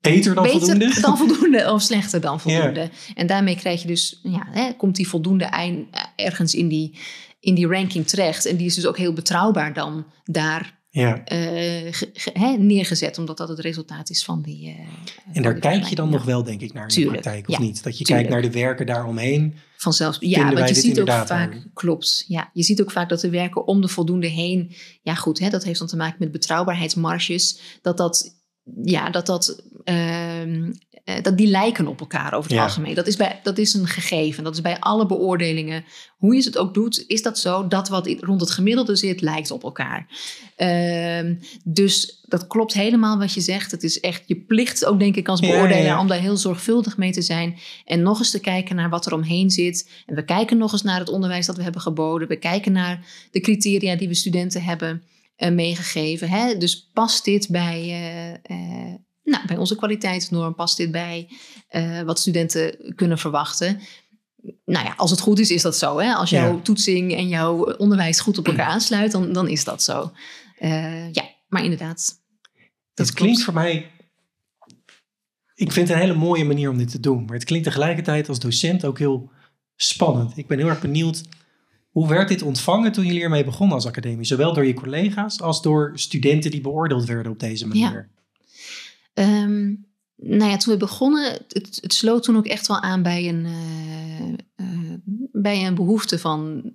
beter 0.00 0.34
dan 0.34 0.42
beter 0.42 0.60
voldoende? 0.60 1.00
dan 1.00 1.18
voldoende 1.26 1.72
of 1.72 1.82
slechter 1.82 2.20
dan 2.20 2.40
voldoende? 2.40 2.90
En 3.14 3.26
daarmee 3.26 3.56
krijg 3.56 3.82
je 3.82 3.88
dus, 3.88 4.20
ja, 4.22 4.48
hè, 4.50 4.72
komt 4.72 4.96
die 4.96 5.08
voldoende 5.08 5.44
eind, 5.44 5.86
ergens 6.16 6.54
in 6.54 6.68
die, 6.68 6.98
in 7.40 7.54
die 7.54 7.66
ranking 7.66 8.06
terecht. 8.06 8.46
En 8.46 8.56
die 8.56 8.66
is 8.66 8.74
dus 8.74 8.86
ook 8.86 8.96
heel 8.96 9.12
betrouwbaar 9.12 9.72
dan 9.72 10.06
daar 10.24 10.78
ja. 10.90 11.16
Uh, 11.16 11.92
ge, 11.92 12.10
ge, 12.12 12.30
he, 12.32 12.56
neergezet, 12.56 13.18
omdat 13.18 13.36
dat 13.36 13.48
het 13.48 13.58
resultaat 13.58 14.10
is 14.10 14.24
van 14.24 14.42
die. 14.42 14.68
Uh, 14.68 15.36
en 15.36 15.42
daar 15.42 15.54
kijk 15.54 15.84
je 15.84 15.94
dan 15.94 16.10
nog 16.10 16.24
wel, 16.24 16.42
denk 16.42 16.60
ik, 16.60 16.72
naar 16.72 16.88
in 16.88 17.02
de 17.02 17.06
praktijk, 17.06 17.48
of 17.48 17.54
ja, 17.54 17.60
niet? 17.60 17.82
Dat 17.82 17.98
je 17.98 18.04
tuurlijk. 18.04 18.28
kijkt 18.28 18.42
naar 18.42 18.52
de 18.52 18.58
werken 18.58 18.86
daaromheen. 18.86 19.54
Vanzelfs, 19.76 20.16
ja, 20.20 20.52
want 20.52 20.68
je 20.68 20.74
ziet 20.74 21.00
ook 21.00 21.10
vaak, 21.10 21.66
klopt, 21.74 22.24
ja, 22.28 22.50
je 22.52 22.62
ziet 22.62 22.80
ook 22.80 22.90
vaak 22.90 23.08
dat 23.08 23.20
de 23.20 23.30
werken 23.30 23.66
om 23.66 23.80
de 23.80 23.88
voldoende 23.88 24.26
heen, 24.26 24.74
ja 25.02 25.14
goed, 25.14 25.38
hè, 25.38 25.50
dat 25.50 25.64
heeft 25.64 25.78
dan 25.78 25.88
te 25.88 25.96
maken 25.96 26.16
met 26.18 26.32
betrouwbaarheidsmarges, 26.32 27.60
dat 27.82 27.96
dat 27.96 28.37
ja, 28.84 29.10
dat 29.10 29.26
dat 29.26 29.62
ehm, 29.84 30.70
eh, 31.08 31.22
dat 31.22 31.36
die 31.36 31.46
lijken 31.46 31.86
op 31.86 32.00
elkaar 32.00 32.32
over 32.34 32.50
het 32.50 32.58
Ja. 32.58 32.64
algemeen. 32.64 32.94
Dat 32.94 33.06
is, 33.06 33.16
bij, 33.16 33.40
dat 33.42 33.58
is 33.58 33.74
een 33.74 33.86
gegeven. 33.86 34.44
Dat 34.44 34.54
is 34.54 34.60
bij 34.60 34.78
alle 34.80 35.06
beoordelingen. 35.06 35.84
Hoe 36.18 36.34
je 36.34 36.42
het 36.42 36.58
ook 36.58 36.74
doet, 36.74 37.04
is 37.06 37.22
dat 37.22 37.38
zo. 37.38 37.68
Dat 37.68 37.88
wat 37.88 38.08
rond 38.20 38.40
het 38.40 38.50
gemiddelde 38.50 38.96
zit, 38.96 39.20
lijkt 39.20 39.50
op 39.50 39.62
elkaar. 39.62 40.06
Ehm, 40.56 41.34
dus 41.64 42.20
dat 42.26 42.46
klopt 42.46 42.72
helemaal 42.72 43.18
wat 43.18 43.32
je 43.32 43.40
zegt. 43.40 43.70
Het 43.70 43.82
is 43.82 44.00
echt 44.00 44.22
je 44.26 44.36
plicht 44.36 44.84
ook, 44.84 44.98
denk 44.98 45.16
ik, 45.16 45.28
als 45.28 45.40
ja, 45.40 45.46
beoordelaar... 45.46 45.82
ja. 45.82 46.00
om 46.00 46.06
daar 46.08 46.20
heel 46.20 46.36
zorgvuldig 46.36 46.96
mee 46.96 47.12
te 47.12 47.22
zijn. 47.22 47.58
En 47.84 48.02
nog 48.02 48.18
eens 48.18 48.30
te 48.30 48.40
kijken 48.40 48.76
naar 48.76 48.90
wat 48.90 49.06
er 49.06 49.14
omheen 49.14 49.50
zit. 49.50 49.90
En 50.06 50.14
we 50.14 50.24
kijken 50.24 50.58
nog 50.58 50.72
eens 50.72 50.82
naar 50.82 50.98
het 50.98 51.08
onderwijs 51.08 51.46
dat 51.46 51.56
we 51.56 51.62
hebben 51.62 51.80
geboden. 51.80 52.28
We 52.28 52.36
kijken 52.36 52.72
naar 52.72 53.06
de 53.30 53.40
criteria 53.40 53.96
die 53.96 54.08
we 54.08 54.14
studenten 54.14 54.62
hebben 54.62 55.02
eh, 55.38 55.50
meegegeven. 55.50 56.28
Hè? 56.28 56.56
Dus 56.56 56.90
past 56.92 57.24
dit 57.24 57.48
bij... 57.50 57.80
eh, 58.42 58.94
nou, 59.24 59.46
bij 59.46 59.56
onze 59.56 59.76
kwaliteitsnorm 59.76 60.54
past 60.54 60.76
dit 60.76 60.90
bij 60.90 61.28
wat 62.04 62.18
studenten 62.18 62.92
kunnen 62.94 63.18
verwachten. 63.18 63.80
Nou 64.64 64.84
ja, 64.86 64.94
als 64.96 65.10
het 65.10 65.20
goed 65.20 65.38
is, 65.38 65.50
is 65.50 65.62
dat 65.62 65.76
zo. 65.76 65.98
Hè? 65.98 66.12
Als 66.12 66.30
jouw 66.30 66.54
Ja. 66.56 66.62
toetsing 66.62 67.14
en 67.14 67.28
jouw 67.28 67.76
onderwijs 67.76 68.20
goed 68.20 68.38
op 68.38 68.46
elkaar 68.46 68.66
aansluit, 68.74 69.12
dan, 69.12 69.32
dan 69.32 69.48
is 69.48 69.64
dat 69.64 69.82
zo. 69.82 70.12
Ja, 71.12 71.24
maar 71.48 71.62
inderdaad. 71.64 72.20
Het 72.94 73.06
Dat 73.06 73.12
klinkt 73.12 73.42
voor 73.42 73.54
mij. 73.54 73.90
Ik 75.54 75.72
vind 75.72 75.88
het 75.88 75.96
een 75.96 76.02
hele 76.02 76.18
mooie 76.18 76.44
manier 76.44 76.70
om 76.70 76.78
dit 76.78 76.90
te 76.90 77.00
doen. 77.00 77.24
Maar 77.24 77.34
het 77.34 77.44
klinkt 77.44 77.66
tegelijkertijd 77.66 78.28
als 78.28 78.38
docent 78.38 78.84
ook 78.84 78.98
heel 78.98 79.30
spannend. 79.76 80.36
Ik 80.36 80.46
ben 80.46 80.58
heel 80.58 80.68
erg 80.68 80.80
benieuwd. 80.80 81.22
Hoe 81.98 82.08
werd 82.08 82.28
dit 82.28 82.42
ontvangen 82.42 82.92
toen 82.92 83.06
jullie 83.06 83.22
ermee 83.22 83.44
begonnen 83.44 83.74
als 83.74 83.86
academie? 83.86 84.24
Zowel 84.24 84.54
door 84.54 84.66
je 84.66 84.74
collega's 84.74 85.40
als 85.40 85.62
door 85.62 85.92
studenten 85.94 86.50
die 86.50 86.60
beoordeeld 86.60 87.04
werden 87.04 87.32
op 87.32 87.40
deze 87.40 87.66
manier. 87.66 88.08
Ehm, 89.14 89.74
nou 90.16 90.50
ja, 90.50 90.56
toen 90.56 90.72
we 90.72 90.78
begonnen, 90.78 91.32
het, 91.32 91.78
het 91.82 91.94
sloot 91.94 92.22
toen 92.22 92.36
ook 92.36 92.46
echt 92.46 92.66
wel 92.66 92.80
aan 92.80 93.02
bij 93.02 93.28
een, 93.28 93.46
eh, 93.46 94.28
eh, 94.56 94.94
bij 95.32 95.66
een 95.66 95.74
behoefte 95.74 96.18
van, 96.18 96.72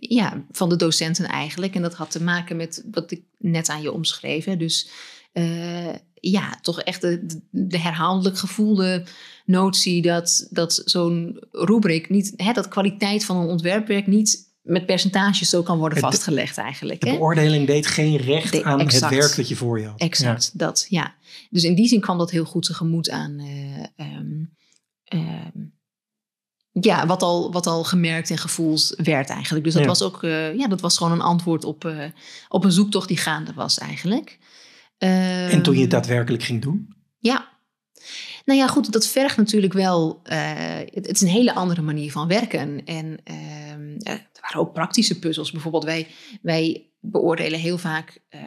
ja, 0.00 0.44
van 0.50 0.68
de 0.68 0.76
docenten 0.76 1.26
eigenlijk. 1.26 1.74
En 1.74 1.82
dat 1.82 1.94
had 1.94 2.10
te 2.10 2.22
maken 2.22 2.56
met 2.56 2.84
wat 2.90 3.10
ik 3.10 3.22
net 3.38 3.68
aan 3.68 3.82
je 3.82 3.92
omschreef. 3.92 4.44
hè. 4.44 4.56
Dus 4.56 4.88
eh, 5.32 5.94
ja, 6.14 6.58
toch 6.62 6.80
echt 6.80 7.00
de, 7.00 7.26
de 7.50 7.78
herhaaldelijk 7.78 8.38
gevoelde 8.38 9.04
notie 9.44 10.02
dat, 10.02 10.46
dat 10.50 10.82
zo'n 10.84 11.38
rubriek 11.50 12.08
niet, 12.08 12.32
hè, 12.36 12.52
dat 12.52 12.68
kwaliteit 12.68 13.24
van 13.24 13.36
een 13.36 13.48
ontwerpwerk 13.48 14.06
niet 14.06 14.52
met 14.64 14.86
percentages 14.86 15.48
zo 15.48 15.62
kan 15.62 15.78
worden 15.78 15.98
Het- 15.98 16.06
vastgelegd 16.06 16.58
eigenlijk. 16.58 17.00
De 17.00 17.08
hè? 17.08 17.12
beoordeling 17.14 17.66
deed 17.66 17.86
geen 17.86 18.16
recht 18.16 18.52
De- 18.52 18.64
aan 18.64 18.80
exact. 18.80 19.04
het 19.14 19.20
werk 19.22 19.36
dat 19.36 19.48
je 19.48 19.56
voor 19.56 19.80
je 19.80 19.86
had. 19.86 20.00
Exact, 20.00 20.58
dat, 20.58 20.86
ja. 20.88 21.14
Dus 21.50 21.64
in 21.64 21.74
die 21.74 21.88
zin 21.88 22.00
kwam 22.00 22.18
dat 22.18 22.30
heel 22.30 22.44
goed 22.44 22.64
tegemoet 22.64 23.10
aan... 23.10 23.38
eh, 23.38 23.82
ehm, 24.06 24.44
ehm, 25.04 25.58
ja, 26.80 27.06
wat 27.06 27.22
al, 27.22 27.52
wat 27.52 27.66
al 27.66 27.84
gemerkt 27.84 28.30
en 28.30 28.38
gevoeld 28.38 28.94
werd 28.96 29.28
eigenlijk. 29.30 29.64
Dus 29.64 29.72
dat 29.74 29.82
Ja. 29.82 29.88
was 29.88 30.02
ook... 30.02 30.22
eh, 30.22 30.56
ja, 30.56 30.68
dat 30.68 30.80
was 30.80 30.96
gewoon 30.96 31.12
een 31.12 31.20
antwoord 31.20 31.64
op, 31.64 31.84
eh, 31.84 32.04
op 32.48 32.64
een 32.64 32.72
zoektocht 32.72 33.08
die 33.08 33.16
gaande 33.16 33.52
was 33.52 33.78
eigenlijk. 33.78 34.38
En 34.98 35.62
toen 35.62 35.74
je 35.74 35.80
het 35.80 35.92
Ehm, 35.92 36.00
daadwerkelijk 36.00 36.42
ging 36.42 36.62
doen? 36.62 36.94
ja. 37.18 37.52
Nou 38.44 38.58
ja, 38.58 38.66
goed, 38.66 38.92
dat 38.92 39.06
vergt 39.06 39.36
natuurlijk 39.36 39.72
wel. 39.72 40.20
eh, 40.22 40.38
het, 40.78 41.06
het 41.06 41.10
is 41.14 41.20
een 41.20 41.28
hele 41.28 41.54
andere 41.54 41.82
manier 41.82 42.12
van 42.12 42.28
werken. 42.28 42.84
En 42.84 43.18
ehm, 43.24 43.96
eh, 43.98 44.12
er 44.12 44.28
waren 44.40 44.60
ook 44.60 44.72
praktische 44.72 45.18
puzzels. 45.18 45.50
Bijvoorbeeld, 45.50 45.84
wij, 45.84 46.06
wij 46.42 46.88
beoordelen 47.00 47.58
heel 47.58 47.78
vaak 47.78 48.18
eh, 48.28 48.40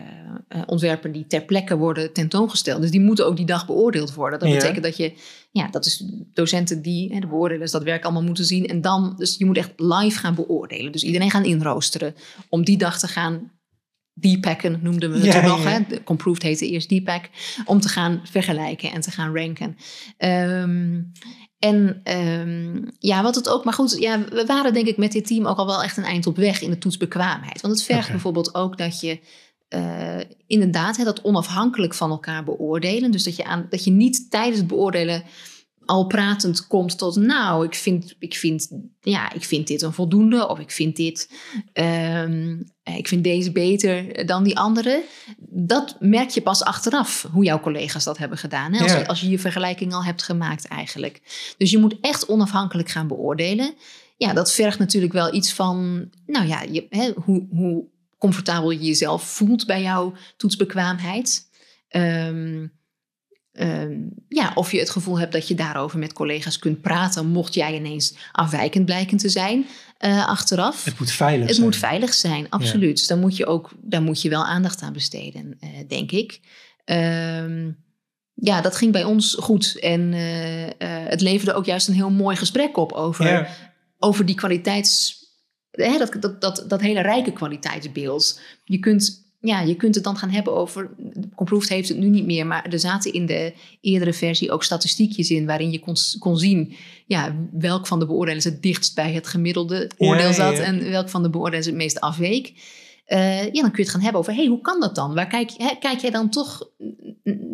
eh, 0.47 0.61
ontwerpen 0.65 1.11
die 1.11 1.27
ter 1.27 1.45
plekke 1.45 1.77
worden 1.77 2.13
tentoongesteld. 2.13 2.81
Dus 2.81 2.91
die 2.91 2.99
moeten 3.01 3.25
ook 3.25 3.35
die 3.37 3.45
dag 3.45 3.65
beoordeeld 3.65 4.13
worden. 4.13 4.39
Dat 4.39 4.49
Ja. 4.49 4.55
betekent 4.55 4.83
dat 4.83 4.97
je, 4.97 5.13
ja, 5.51 5.67
dat 5.67 5.85
is 5.85 6.03
docenten 6.33 6.81
die, 6.81 7.13
hè, 7.13 7.19
de 7.19 7.27
beoordelers, 7.27 7.71
dat 7.71 7.83
werk 7.83 8.03
allemaal 8.03 8.23
moeten 8.23 8.45
zien. 8.45 8.65
En 8.67 8.81
dan, 8.81 9.13
dus 9.17 9.35
je 9.37 9.45
moet 9.45 9.57
echt 9.57 9.71
live 9.75 10.19
gaan 10.19 10.35
beoordelen. 10.35 10.91
Dus 10.91 11.03
iedereen 11.03 11.31
gaan 11.31 11.45
inroosteren 11.45 12.15
om 12.49 12.63
die 12.63 12.77
dag 12.77 12.99
te 12.99 13.07
gaan 13.07 13.51
depacken, 14.19 14.79
noemden 14.81 15.11
we 15.11 15.15
het 15.17 15.25
Ja, 15.33 15.45
nog. 15.47 15.63
ja. 15.63 15.69
Hè? 15.69 15.79
De 15.87 16.03
Comproved 16.03 16.43
heette 16.43 16.67
eerst 16.69 16.89
depack. 16.89 17.29
Om 17.65 17.79
te 17.79 17.89
gaan 17.89 18.21
vergelijken 18.23 18.91
en 18.91 19.01
te 19.01 19.11
gaan 19.11 19.35
ranken. 19.35 19.75
Ehm, 20.17 21.01
en 21.59 21.99
ehm, 22.03 22.81
ja, 22.99 23.23
wat 23.23 23.35
het 23.35 23.49
ook... 23.49 23.63
Maar 23.63 23.73
goed, 23.73 23.97
ja, 23.99 24.19
we 24.29 24.43
waren 24.45 24.73
denk 24.73 24.87
ik 24.87 24.97
met 24.97 25.11
dit 25.11 25.27
team 25.27 25.45
ook 25.47 25.57
al 25.57 25.65
wel 25.65 25.83
echt 25.83 25.97
een 25.97 26.03
eind 26.03 26.27
op 26.27 26.35
weg 26.35 26.61
in 26.61 26.69
de 26.69 26.77
toetsbekwaamheid. 26.77 27.61
Want 27.61 27.73
het 27.73 27.83
vergt 27.83 28.09
bijvoorbeeld 28.11 28.55
ook 28.55 28.77
dat 28.77 28.99
je... 28.99 29.19
eh, 29.67 30.19
inderdaad, 30.47 30.97
hè, 30.97 31.03
dat 31.03 31.21
onafhankelijk 31.23 31.93
van 31.93 32.09
elkaar 32.09 32.43
beoordelen. 32.43 33.11
Dus 33.11 33.23
dat 33.23 33.35
je, 33.35 33.45
aan, 33.45 33.67
dat 33.69 33.83
je 33.83 33.91
niet 33.91 34.31
tijdens 34.31 34.57
het 34.57 34.67
beoordelen 34.67 35.23
al 35.87 36.05
pratend 36.05 36.67
komt 36.67 36.97
tot, 36.97 37.15
nou, 37.15 37.65
ik 37.65 37.75
vind, 37.75 38.15
ik 38.19 38.35
vind, 38.35 38.69
ja, 39.01 39.33
ik 39.33 39.43
vind 39.43 39.67
dit 39.67 39.81
een 39.81 39.93
voldoende, 39.93 40.47
of 40.47 40.59
ik 40.59 40.71
vind 40.71 40.95
dit, 40.95 41.31
ehm, 41.73 42.57
ik 42.83 43.07
vind 43.07 43.23
deze 43.23 43.51
beter 43.51 44.25
dan 44.25 44.43
die 44.43 44.57
andere. 44.57 45.03
Dat 45.49 45.95
merk 45.99 46.29
je 46.29 46.41
pas 46.41 46.63
achteraf, 46.63 47.27
hoe 47.31 47.43
jouw 47.43 47.59
collega's 47.59 48.03
dat 48.03 48.17
hebben 48.17 48.37
gedaan. 48.37 48.73
Hè? 48.73 48.83
Als, 48.83 48.91
Ja. 48.91 49.01
als 49.01 49.21
je 49.21 49.29
je 49.29 49.39
vergelijking 49.39 49.93
al 49.93 50.03
hebt 50.03 50.23
gemaakt 50.23 50.67
eigenlijk. 50.67 51.21
Dus 51.57 51.71
je 51.71 51.77
moet 51.77 51.97
echt 52.01 52.27
onafhankelijk 52.27 52.89
gaan 52.89 53.07
beoordelen. 53.07 53.73
Ja, 54.17 54.33
dat 54.33 54.51
vergt 54.51 54.79
natuurlijk 54.79 55.13
wel 55.13 55.33
iets 55.33 55.53
van, 55.53 56.09
nou 56.25 56.47
ja, 56.47 56.61
je, 56.61 56.85
hè, 56.89 57.11
hoe, 57.25 57.47
hoe 57.49 57.85
comfortabel 58.17 58.71
je 58.71 58.79
jezelf 58.79 59.23
voelt 59.23 59.65
bij 59.65 59.81
jouw 59.81 60.13
toetsbekwaamheid. 60.37 61.49
Ehm, 61.87 62.67
Ehm, 63.57 63.93
ja, 64.29 64.51
of 64.55 64.71
je 64.71 64.79
het 64.79 64.89
gevoel 64.89 65.19
hebt 65.19 65.31
dat 65.31 65.47
je 65.47 65.55
daarover 65.55 65.99
met 65.99 66.13
collega's 66.13 66.59
kunt 66.59 66.81
praten, 66.81 67.27
mocht 67.27 67.53
jij 67.53 67.75
ineens 67.75 68.15
afwijkend 68.31 68.85
blijken 68.85 69.17
te 69.17 69.29
zijn 69.29 69.65
eh, 69.97 70.27
achteraf. 70.27 70.83
Het 70.83 70.99
moet 70.99 71.11
veilig 71.11 71.45
Het 71.45 71.55
zijn. 71.55 71.67
moet 71.67 71.75
veilig 71.75 72.13
zijn, 72.13 72.49
absoluut. 72.49 72.97
Dus 72.97 73.07
daar 73.07 73.17
moet 73.17 73.37
je 73.37 73.45
ook 73.45 73.71
daar 73.81 74.01
moet 74.01 74.21
je 74.21 74.29
wel 74.29 74.45
aandacht 74.45 74.81
aan 74.81 74.93
besteden, 74.93 75.57
eh, 75.59 75.69
denk 75.87 76.11
ik. 76.11 76.39
Ehm, 76.85 77.71
ja, 78.33 78.61
dat 78.61 78.75
ging 78.75 78.91
bij 78.91 79.03
ons 79.03 79.35
goed. 79.39 79.79
En 79.79 80.13
eh, 80.13 80.87
het 81.09 81.21
leverde 81.21 81.53
ook 81.53 81.65
juist 81.65 81.87
een 81.87 81.93
heel 81.93 82.09
mooi 82.11 82.35
gesprek 82.35 82.77
op 82.77 82.91
over, 82.91 83.27
Ja. 83.27 83.47
over 83.97 84.25
die 84.25 84.35
kwaliteits... 84.35 85.15
Hè, 85.71 85.97
dat, 85.97 86.15
dat, 86.19 86.41
dat, 86.41 86.65
dat 86.67 86.81
hele 86.81 87.01
rijke 87.01 87.31
kwaliteitsbeeld. 87.31 88.39
Je 88.63 88.79
kunt, 88.79 89.26
ja, 89.47 89.59
je 89.61 89.75
kunt 89.75 89.95
het 89.95 90.03
dan 90.03 90.17
gaan 90.17 90.29
hebben 90.29 90.55
over... 90.55 90.89
Comproved 91.35 91.69
heeft 91.69 91.89
het 91.89 91.97
nu 91.97 92.09
niet 92.09 92.25
meer, 92.25 92.45
maar 92.47 92.65
er 92.65 92.79
zaten 92.79 93.13
in 93.13 93.25
de 93.25 93.53
eerdere 93.81 94.13
versie 94.13 94.51
ook 94.51 94.63
statistiekjes 94.63 95.29
in... 95.29 95.45
waarin 95.45 95.71
je 95.71 95.79
kon, 95.79 95.95
kon 96.19 96.37
zien 96.37 96.75
ja, 97.05 97.35
welk 97.51 97.87
van 97.87 97.99
de 97.99 98.05
beoordelers 98.05 98.43
het 98.43 98.61
dichtst 98.61 98.95
bij 98.95 99.13
het 99.13 99.27
gemiddelde 99.27 99.91
oordeel 99.97 100.33
zat... 100.33 100.57
ja. 100.57 100.63
en 100.63 100.89
welk 100.89 101.09
van 101.09 101.23
de 101.23 101.29
beoordelers 101.29 101.65
het 101.65 101.75
meest 101.75 101.99
afweek. 101.99 102.53
Eh, 103.05 103.43
ja, 103.45 103.61
dan 103.61 103.71
kun 103.71 103.77
je 103.77 103.81
het 103.81 103.89
gaan 103.89 104.01
hebben 104.01 104.21
over, 104.21 104.33
hey, 104.33 104.45
hoe 104.45 104.61
kan 104.61 104.79
dat 104.79 104.95
dan? 104.95 105.13
Waar 105.13 105.27
kijk, 105.27 105.51
hè, 105.57 105.75
kijk 105.79 105.99
jij 105.99 106.11
dan 106.11 106.29
toch 106.29 106.69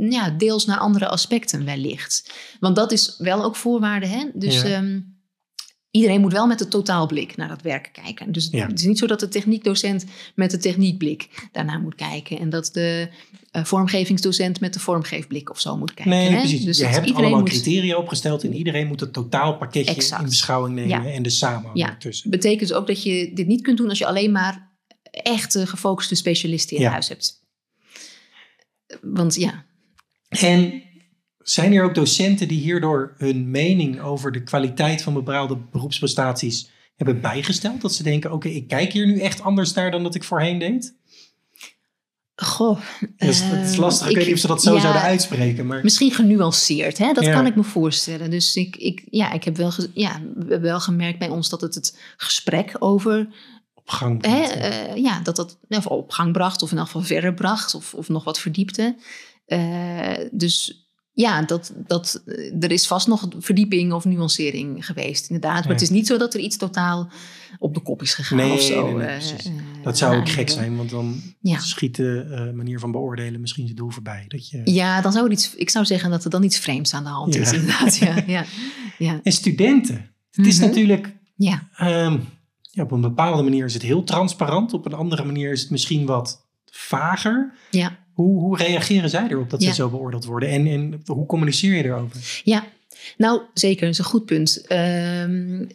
ja, 0.10 0.29
deels 0.29 0.65
naar 0.65 0.77
andere 0.77 1.08
aspecten 1.08 1.65
wellicht? 1.65 2.34
Want 2.60 2.75
dat 2.75 2.91
is 2.91 3.15
wel 3.17 3.43
ook 3.43 3.56
voorwaarde, 3.56 4.08
hè? 4.08 4.25
Dus 4.34 4.62
Ja. 4.62 4.67
ehm, 4.67 4.99
iedereen 5.93 6.21
moet 6.21 6.32
wel 6.32 6.47
met 6.47 6.60
de 6.60 6.67
totaalblik 6.67 7.36
naar 7.36 7.47
dat 7.47 7.62
werk 7.62 7.89
kijken. 8.03 8.32
Dus 8.32 8.47
Ja. 8.51 8.67
het 8.67 8.79
is 8.79 8.86
niet 8.86 8.97
zo 8.97 9.08
dat 9.08 9.19
de 9.19 9.27
techniekdocent 9.27 10.06
met 10.36 10.51
de 10.51 10.58
techniekblik 10.58 11.47
daarnaar 11.51 11.79
moet 11.79 11.95
kijken. 11.95 12.39
En 12.39 12.49
dat 12.49 12.69
de 12.73 13.08
eh, 13.51 13.63
vormgevingsdocent 13.63 14.60
met 14.60 14.73
de 14.73 14.79
vormgeefblik 14.79 15.49
of 15.49 15.60
zo 15.60 15.77
moet 15.77 15.93
kijken. 15.93 16.13
Nee, 16.13 16.29
hè? 16.29 16.38
precies. 16.39 16.63
Dus 16.63 16.77
je 16.77 16.86
hebt 16.86 17.13
allemaal 17.13 17.39
moet- 17.39 17.49
criteria 17.49 17.97
opgesteld 17.97 18.43
en 18.43 18.53
iedereen 18.56 18.88
moet 18.88 18.99
het 18.99 19.13
totaalpakketje 19.13 19.95
Exact. 19.95 20.21
in 20.21 20.27
beschouwing 20.29 20.75
nemen 20.75 20.89
Ja. 21.03 21.12
en 21.12 21.23
de 21.23 21.29
samenhang 21.29 21.77
Ja. 21.77 21.88
ertussen. 21.89 22.29
betekent 22.29 22.60
dus 22.69 22.77
ook 22.77 22.88
dat 22.88 23.03
je 23.03 23.32
dit 23.34 23.47
niet 23.47 23.62
kunt 23.62 23.77
doen 23.77 23.89
als 23.89 23.97
je 23.97 24.06
alleen 24.06 24.32
maar 24.32 24.71
echte 25.12 25.67
gefocuste 25.67 26.15
specialisten 26.15 26.77
in 26.77 26.84
Ja. 26.84 26.91
huis 26.91 27.08
hebt. 27.08 27.41
Want 29.01 29.36
ja, 29.36 29.65
En 30.29 30.84
zijn 31.43 31.73
er 31.73 31.84
ook 31.84 31.95
docenten 31.95 32.47
die 32.47 32.60
hierdoor 32.62 33.13
hun 33.17 33.51
mening 33.51 34.01
over 34.01 34.32
de 34.32 34.43
kwaliteit 34.43 35.01
van 35.01 35.13
bepaalde 35.13 35.58
beroepsprestaties 35.71 36.69
hebben 36.95 37.21
bijgesteld? 37.21 37.82
Dat 37.82 37.93
ze 37.93 38.03
denken, 38.03 38.32
oké, 38.32 38.47
ik 38.47 38.67
kijk 38.67 38.91
hier 38.93 39.06
nu 39.08 39.19
echt 39.19 39.41
anders 39.41 39.73
naar 39.73 39.91
dan 39.91 40.03
dat 40.03 40.15
ik 40.15 40.23
voorheen 40.23 40.60
deed? 40.60 40.95
goh. 42.36 42.79
Dus 43.17 43.41
het 43.43 43.69
is 43.69 43.75
lastig, 43.75 44.10
ik, 44.10 44.15
weet 44.15 44.25
niet 44.25 44.34
of 44.34 44.39
ze 44.39 44.47
dat 44.47 44.63
zo 44.63 44.73
ja, 44.73 44.79
zouden 44.82 45.01
uitspreken. 45.01 45.65
Maar 45.67 45.79
Misschien 45.84 46.12
genuanceerd, 46.12 46.97
hè? 46.97 47.13
dat 47.13 47.23
Ja. 47.23 47.34
kan 47.34 47.45
ik 47.45 47.56
me 47.56 47.63
voorstellen. 47.63 48.29
Dus 48.29 48.56
ik, 48.56 48.75
ik, 48.75 49.03
ja, 49.10 49.32
ik 49.32 49.43
heb 49.43 49.58
wel, 49.58 49.71
ja, 49.93 50.21
wel 50.47 50.79
gemerkt 50.79 51.19
bij 51.19 51.29
ons 51.29 51.49
dat 51.49 51.62
het 51.62 51.75
het 51.75 51.97
gesprek 52.17 52.75
over, 52.79 53.27
op 53.73 53.89
gang 53.89 54.25
hè, 54.25 54.41
brengt. 54.47 54.53
eh, 54.53 54.95
ja, 54.95 55.19
dat 55.19 55.36
dat 55.36 55.58
of 55.69 55.88
op 55.88 56.12
gang 56.12 56.32
bracht, 56.34 56.62
of 56.62 56.71
in 56.71 56.77
elk 56.77 56.86
geval 56.86 57.01
verder 57.01 57.34
bracht, 57.34 57.75
of, 57.75 57.93
of 57.93 58.10
nog 58.10 58.23
wat 58.23 58.39
verdiepte. 58.39 58.95
Eh, 59.45 60.17
dus 60.32 60.83
ja, 61.13 61.41
dat, 61.41 61.73
dat, 61.88 62.23
er 62.60 62.71
is 62.71 62.88
vast 62.88 63.08
nog 63.08 63.28
verdieping 63.39 63.93
of 63.93 64.06
nuancering 64.06 64.86
geweest, 64.86 65.30
inderdaad. 65.30 65.54
Maar 65.60 65.67
Ja. 65.67 65.71
het 65.73 65.82
is 65.82 65.89
niet 65.89 66.08
zo 66.08 66.17
dat 66.17 66.34
er 66.34 66.39
iets 66.39 66.58
totaal 66.58 67.10
op 67.60 67.73
de 67.73 67.80
kop 67.80 68.02
is 68.02 68.13
gegaan 68.13 68.38
Nee, 68.38 68.52
of 68.52 68.62
zo. 68.62 68.86
nee, 68.86 68.93
nee, 68.95 69.06
eh, 69.08 69.15
eh, 69.45 69.54
Dat 69.84 69.97
zou 69.97 70.17
ook 70.17 70.30
gek 70.30 70.49
zijn, 70.49 70.76
want 70.78 70.89
dan 70.89 71.21
Ja. 71.41 71.60
schiet 71.60 71.95
de 71.95 72.28
eh, 72.32 72.56
manier 72.56 72.80
van 72.80 72.91
beoordelen 72.91 73.41
misschien 73.41 73.65
zijn 73.65 73.78
doel 73.78 73.89
voorbij. 73.89 74.26
Dat 74.28 74.49
je... 74.49 74.62
Ja, 74.63 75.02
dan 75.02 75.12
zou 75.12 75.30
iets, 75.32 75.56
ik 75.56 75.69
zou 75.69 75.86
zeggen 75.86 76.10
dat 76.10 76.23
er 76.23 76.30
dan 76.30 76.43
iets 76.43 76.58
vreemds 76.58 76.93
aan 76.93 77.04
de 77.04 77.10
hand 77.10 77.36
is, 77.36 77.52
inderdaad. 77.54 77.95
Ja, 77.97 78.23
ja, 78.28 78.45
ja. 78.97 79.19
En 79.23 79.32
studenten. 79.32 80.12
Het 80.32 80.45
is 80.45 80.58
Mhm. 80.58 80.65
natuurlijk, 80.67 81.15
ja. 81.36 81.67
ehm, 81.76 82.17
ja, 82.62 82.84
op 82.84 82.91
een 82.91 83.02
bepaalde 83.02 83.43
manier 83.43 83.65
is 83.65 83.73
het 83.73 83.84
heel 83.84 84.04
transparant. 84.04 84.73
Op 84.73 84.86
een 84.86 84.93
andere 84.93 85.23
manier 85.26 85.52
is 85.52 85.62
het 85.62 85.69
misschien 85.69 86.06
wat 86.06 86.45
vager. 86.71 87.54
ja. 87.71 88.02
Hoe, 88.13 88.39
hoe 88.39 88.58
reageren 88.58 89.10
zij 89.10 89.28
erop 89.30 89.49
dat 89.49 89.62
Ja. 89.62 89.67
ze 89.69 89.73
zo 89.76 89.89
beoordeeld 89.89 90.26
worden? 90.26 90.49
En, 90.49 90.67
en 90.67 91.02
hoe 91.06 91.26
communiceer 91.26 91.76
je 91.76 91.84
erover? 91.84 92.41
Ja, 92.43 92.63
nou 93.17 93.41
zeker, 93.54 93.82
dat 93.82 93.89
is 93.91 93.97
een 93.97 94.06
goed 94.06 94.26
punt. 94.26 94.67
Ehm, 94.67 95.65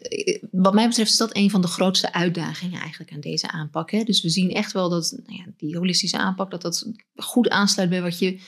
wat 0.50 0.74
mij 0.74 0.88
betreft 0.88 1.10
is 1.10 1.16
dat 1.16 1.36
een 1.36 1.50
van 1.50 1.60
de 1.60 1.66
grootste 1.66 2.12
uitdagingen 2.12 2.80
eigenlijk 2.80 3.12
aan 3.12 3.20
deze 3.20 3.50
aanpak. 3.50 3.90
Hè? 3.90 4.02
Dus 4.02 4.22
we 4.22 4.28
zien 4.28 4.52
echt 4.52 4.72
wel 4.72 4.88
dat 4.88 5.18
nou 5.26 5.38
ja, 5.38 5.44
die 5.56 5.76
holistische 5.76 6.18
aanpak, 6.18 6.50
dat 6.50 6.62
dat 6.62 6.92
goed 7.16 7.48
aansluit 7.48 7.88
bij 7.90 8.02
wat 8.02 8.18
je 8.18 8.38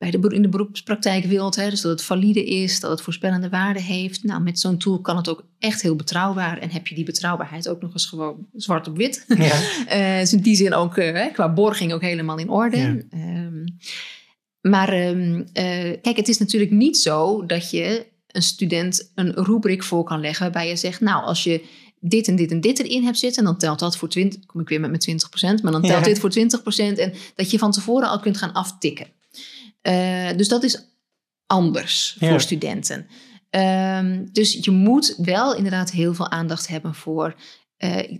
bij 0.00 0.10
de, 0.10 0.28
in 0.28 0.42
de 0.42 0.48
beroepspraktijk 0.48 1.24
wilt. 1.24 1.56
Hè? 1.56 1.70
Dus 1.70 1.80
dat 1.80 1.90
het 1.90 2.02
valide 2.02 2.44
is, 2.44 2.80
dat 2.80 2.90
het 2.90 3.00
voorspellende 3.00 3.48
waarde 3.48 3.80
heeft. 3.80 4.24
Nou, 4.24 4.42
met 4.42 4.60
zo'n 4.60 4.78
tool 4.78 5.00
kan 5.00 5.16
het 5.16 5.28
ook 5.28 5.44
echt 5.58 5.82
heel 5.82 5.96
betrouwbaar. 5.96 6.58
En 6.58 6.70
heb 6.70 6.86
je 6.86 6.94
die 6.94 7.04
betrouwbaarheid 7.04 7.68
ook 7.68 7.80
nog 7.80 7.92
eens 7.92 8.06
gewoon 8.06 8.46
zwart 8.54 8.88
op 8.88 8.96
wit. 8.96 9.24
Ja. 9.28 9.58
Eh, 9.86 10.20
dus 10.20 10.32
in 10.32 10.40
die 10.40 10.56
zin 10.56 10.74
ook 10.74 10.96
eh, 10.96 11.32
qua 11.32 11.52
borging 11.52 11.92
ook 11.92 12.00
helemaal 12.00 12.38
in 12.38 12.48
orde. 12.48 12.76
Ja. 12.76 12.96
Ehm, 13.10 13.64
maar 14.60 14.88
ehm, 14.88 15.42
eh, 15.52 16.00
kijk, 16.02 16.16
het 16.16 16.28
is 16.28 16.38
natuurlijk 16.38 16.70
niet 16.70 16.98
zo 16.98 17.46
dat 17.46 17.70
je 17.70 18.06
een 18.26 18.42
student 18.42 19.10
een 19.14 19.32
rubriek 19.44 19.82
voor 19.82 20.04
kan 20.04 20.20
leggen 20.20 20.42
waarbij 20.42 20.68
je 20.68 20.76
zegt, 20.76 21.00
nou, 21.00 21.24
als 21.24 21.44
je 21.44 21.64
dit 22.00 22.28
en 22.28 22.36
dit 22.36 22.50
en 22.50 22.60
dit 22.60 22.78
erin 22.78 23.04
hebt 23.04 23.18
zitten, 23.18 23.44
dan 23.44 23.58
telt 23.58 23.78
dat 23.78 23.96
voor 23.96 24.08
20, 24.08 24.46
kom 24.46 24.60
ik 24.60 24.68
weer 24.68 24.80
met 24.80 24.90
mijn 24.90 25.20
20%, 25.58 25.62
maar 25.62 25.72
dan 25.72 25.82
telt 25.82 26.04
Ja. 26.04 26.12
dit 26.12 26.18
voor 26.18 26.30
20% 26.30 26.98
en 26.98 27.12
dat 27.34 27.50
je 27.50 27.58
van 27.58 27.72
tevoren 27.72 28.08
al 28.08 28.20
kunt 28.20 28.36
gaan 28.36 28.52
aftikken. 28.52 29.06
Eh, 29.80 30.36
dus 30.36 30.48
dat 30.48 30.62
is 30.62 30.84
anders 31.46 32.16
Ja. 32.18 32.28
voor 32.28 32.40
studenten. 32.40 33.06
Ehm, 33.50 34.26
dus 34.32 34.58
je 34.60 34.70
moet 34.70 35.14
wel 35.16 35.54
inderdaad 35.54 35.90
heel 35.90 36.14
veel 36.14 36.30
aandacht 36.30 36.68
hebben 36.68 36.94
voor 36.94 37.36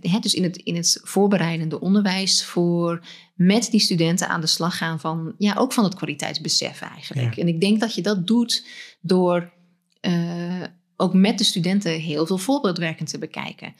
hè, 0.01 0.19
dus 0.19 0.33
in 0.33 0.43
het, 0.43 0.57
in 0.57 0.75
het 0.75 0.99
voorbereidende 1.03 1.79
onderwijs 1.79 2.43
voor 2.43 3.05
met 3.35 3.67
die 3.71 3.79
studenten 3.79 4.27
aan 4.27 4.41
de 4.41 4.47
slag 4.47 4.77
gaan 4.77 4.99
van, 4.99 5.35
ja, 5.37 5.53
ook 5.57 5.73
van 5.73 5.83
het 5.83 5.95
kwaliteitsbesef 5.95 6.81
eigenlijk. 6.81 7.35
Ja. 7.35 7.41
En 7.41 7.47
ik 7.47 7.61
denk 7.61 7.79
dat 7.79 7.95
je 7.95 8.01
dat 8.01 8.27
doet 8.27 8.65
door 9.01 9.51
eh, 9.99 10.63
ook 10.95 11.13
met 11.13 11.37
de 11.37 11.43
studenten 11.43 11.91
heel 11.91 12.25
veel 12.25 12.37
voorbeeldwerken 12.37 13.05
te 13.05 13.17
bekijken. 13.17 13.73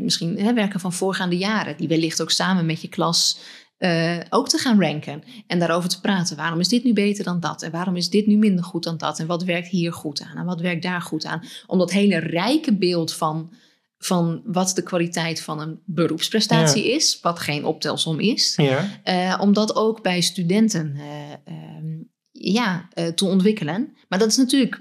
Misschien 0.00 0.38
hè, 0.38 0.52
werken 0.52 0.80
van 0.80 0.92
voorgaande 0.92 1.36
jaren, 1.36 1.76
die 1.76 1.88
wellicht 1.88 2.22
ook 2.22 2.30
samen 2.30 2.66
met 2.66 2.82
je 2.82 2.88
klas 2.88 3.38
eh, 3.78 4.16
ook 4.30 4.48
te 4.48 4.58
gaan 4.58 4.80
ranken 4.80 5.22
en 5.46 5.58
daarover 5.58 5.88
te 5.88 6.00
praten. 6.00 6.36
Waarom 6.36 6.60
is 6.60 6.68
dit 6.68 6.84
nu 6.84 6.92
beter 6.92 7.24
dan 7.24 7.40
dat? 7.40 7.62
En 7.62 7.70
waarom 7.70 7.96
is 7.96 8.10
dit 8.10 8.26
nu 8.26 8.36
minder 8.36 8.64
goed 8.64 8.84
dan 8.84 8.96
dat? 8.96 9.18
En 9.18 9.26
wat 9.26 9.42
werkt 9.44 9.68
hier 9.68 9.92
goed 9.92 10.22
aan? 10.22 10.36
En 10.36 10.44
wat 10.44 10.60
werkt 10.60 10.82
daar 10.82 11.00
goed 11.02 11.24
aan? 11.24 11.42
Om 11.66 11.78
dat 11.78 11.92
hele 11.92 12.18
rijke 12.18 12.74
beeld 12.76 13.14
van, 13.14 13.52
van 13.98 14.42
wat 14.44 14.72
de 14.74 14.82
kwaliteit 14.82 15.40
van 15.42 15.60
een 15.60 15.80
beroepsprestatie 15.84 16.90
is, 16.94 17.18
wat 17.22 17.38
geen 17.38 17.64
optelsom 17.64 18.20
is, 18.20 18.54
Ja. 18.56 19.00
eh, 19.02 19.38
om 19.40 19.52
dat 19.52 19.76
ook 19.76 20.02
bij 20.02 20.20
studenten 20.20 20.94
eh, 20.96 21.54
ehm, 21.54 21.86
ja, 22.32 22.88
te 23.14 23.24
ontwikkelen. 23.24 23.96
Maar 24.08 24.18
dat 24.18 24.28
is 24.28 24.36
natuurlijk, 24.36 24.80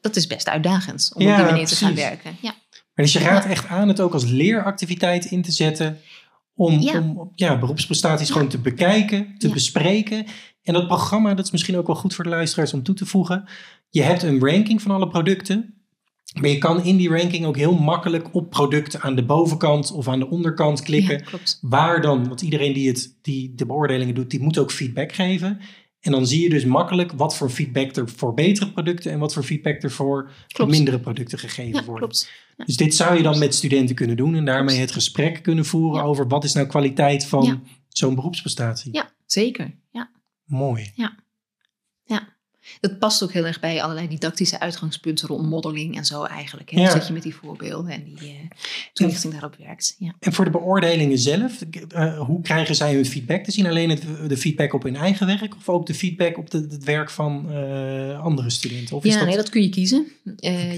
dat 0.00 0.16
is 0.16 0.26
best 0.26 0.48
uitdagend 0.48 1.10
om 1.14 1.22
Ja, 1.22 1.30
op 1.30 1.36
die 1.36 1.46
manier 1.46 1.66
te 1.66 1.76
gaan 1.76 1.94
werken. 1.94 2.36
Ja. 2.40 2.54
Maar 2.94 3.04
dus 3.06 3.12
je 3.12 3.18
raadt 3.18 3.46
echt 3.46 3.66
aan 3.66 3.88
het 3.88 4.00
ook 4.00 4.12
als 4.12 4.24
leeractiviteit 4.24 5.24
in 5.24 5.42
te 5.42 5.52
zetten. 5.52 5.98
Om 6.58 6.80
Ja. 6.80 6.98
om 7.00 7.32
ja, 7.34 7.58
beroepsprestaties 7.58 8.30
gewoon 8.30 8.48
te 8.48 8.58
bekijken, 8.58 9.34
te 9.38 9.48
bespreken. 9.48 10.26
En 10.62 10.72
dat 10.72 10.86
programma, 10.86 11.34
dat 11.34 11.44
is 11.44 11.50
misschien 11.50 11.76
ook 11.76 11.86
wel 11.86 11.96
goed 11.96 12.14
voor 12.14 12.24
de 12.24 12.30
luisteraars 12.30 12.72
om 12.72 12.82
toe 12.82 12.94
te 12.94 13.06
voegen. 13.06 13.44
Je 13.90 14.02
hebt 14.02 14.22
een 14.22 14.40
ranking 14.40 14.82
van 14.82 14.90
alle 14.90 15.08
producten. 15.08 15.72
Maar 16.40 16.50
je 16.50 16.58
kan 16.58 16.84
in 16.84 16.96
die 16.96 17.08
ranking 17.08 17.46
ook 17.46 17.56
heel 17.56 17.74
makkelijk 17.74 18.34
op 18.34 18.50
producten 18.50 19.00
aan 19.00 19.14
de 19.16 19.24
bovenkant 19.24 19.92
of 19.92 20.08
aan 20.08 20.18
de 20.18 20.30
onderkant 20.30 20.82
klikken. 20.82 21.24
Ja. 21.30 21.38
Waar 21.60 22.00
dan, 22.00 22.28
want 22.28 22.42
iedereen 22.42 22.72
die, 22.72 22.88
het, 22.88 23.18
die 23.22 23.54
de 23.54 23.66
beoordelingen 23.66 24.14
doet, 24.14 24.30
die 24.30 24.40
moet 24.40 24.58
ook 24.58 24.72
feedback 24.72 25.12
geven. 25.12 25.60
En 26.08 26.14
dan 26.14 26.26
zie 26.26 26.42
je 26.42 26.48
dus 26.48 26.64
makkelijk 26.64 27.12
wat 27.12 27.36
voor 27.36 27.50
feedback 27.50 27.96
er 27.96 28.08
voor 28.08 28.34
betere 28.34 28.72
producten 28.72 29.12
en 29.12 29.18
wat 29.18 29.32
voor 29.32 29.42
feedback 29.42 29.82
er 29.82 29.90
voor 29.90 30.30
Klopt. 30.46 30.70
mindere 30.70 31.00
producten 31.00 31.38
gegeven 31.38 31.72
Ja, 31.80 31.84
worden. 31.84 31.96
klopt. 32.08 32.30
Ja. 32.56 32.64
Dus 32.64 32.76
dit 32.76 32.94
zou 32.94 33.16
je 33.16 33.22
dan 33.22 33.38
met 33.38 33.54
studenten 33.54 33.94
kunnen 33.94 34.16
doen 34.16 34.34
en 34.34 34.44
daarmee 34.44 34.66
Klopt. 34.76 34.80
het 34.80 34.90
gesprek 34.92 35.42
kunnen 35.42 35.64
voeren 35.64 36.00
Ja. 36.00 36.06
over 36.06 36.28
wat 36.28 36.44
is 36.44 36.52
nou 36.52 36.66
kwaliteit 36.66 37.26
van 37.26 37.44
Ja. 37.44 37.60
zo'n 37.88 38.14
beroepsprestatie. 38.14 38.92
Ja, 38.94 39.12
zeker. 39.26 39.74
Ja. 39.90 40.10
Mooi. 40.44 40.92
Dat 42.80 42.98
past 42.98 43.22
ook 43.22 43.32
heel 43.32 43.46
erg 43.46 43.60
bij 43.60 43.82
allerlei 43.82 44.08
didactische 44.08 44.60
uitgangspunten 44.60 45.28
rond 45.28 45.48
modeling 45.48 45.96
en 45.96 46.04
zo 46.04 46.24
eigenlijk. 46.24 46.70
Hè? 46.70 46.78
Ja. 46.78 46.84
Dus 46.84 46.94
dat 46.94 47.06
je 47.06 47.12
met 47.12 47.22
die 47.22 47.34
voorbeelden 47.34 47.92
en 47.92 48.04
die 48.04 48.28
eh 48.28 48.34
toelichting 48.92 49.32
daarop 49.32 49.56
werkt. 49.58 49.96
Ja. 49.98 50.14
En 50.20 50.32
voor 50.32 50.44
de 50.44 50.50
beoordelingen 50.50 51.18
zelf, 51.18 51.62
eh, 51.88 52.20
hoe 52.20 52.42
krijgen 52.42 52.74
zij 52.74 52.94
hun 52.94 53.06
feedback 53.06 53.44
te 53.44 53.52
zien? 53.52 53.66
Alleen 53.66 53.90
het, 53.90 54.02
de 54.28 54.36
feedback 54.36 54.72
op 54.72 54.82
hun 54.82 54.96
eigen 54.96 55.26
werk 55.26 55.56
of 55.56 55.68
ook 55.68 55.86
de 55.86 55.94
feedback 55.94 56.38
op 56.38 56.50
de, 56.50 56.58
het 56.58 56.84
werk 56.84 57.10
van 57.10 57.50
eh, 57.50 58.20
andere 58.20 58.50
studenten? 58.50 58.96
Of 58.96 59.04
is 59.04 59.12
Ja, 59.12 59.18
dat, 59.18 59.28
nee, 59.28 59.36
dat 59.36 59.48
kun 59.48 59.62
je 59.62 59.68
kiezen. 59.68 60.06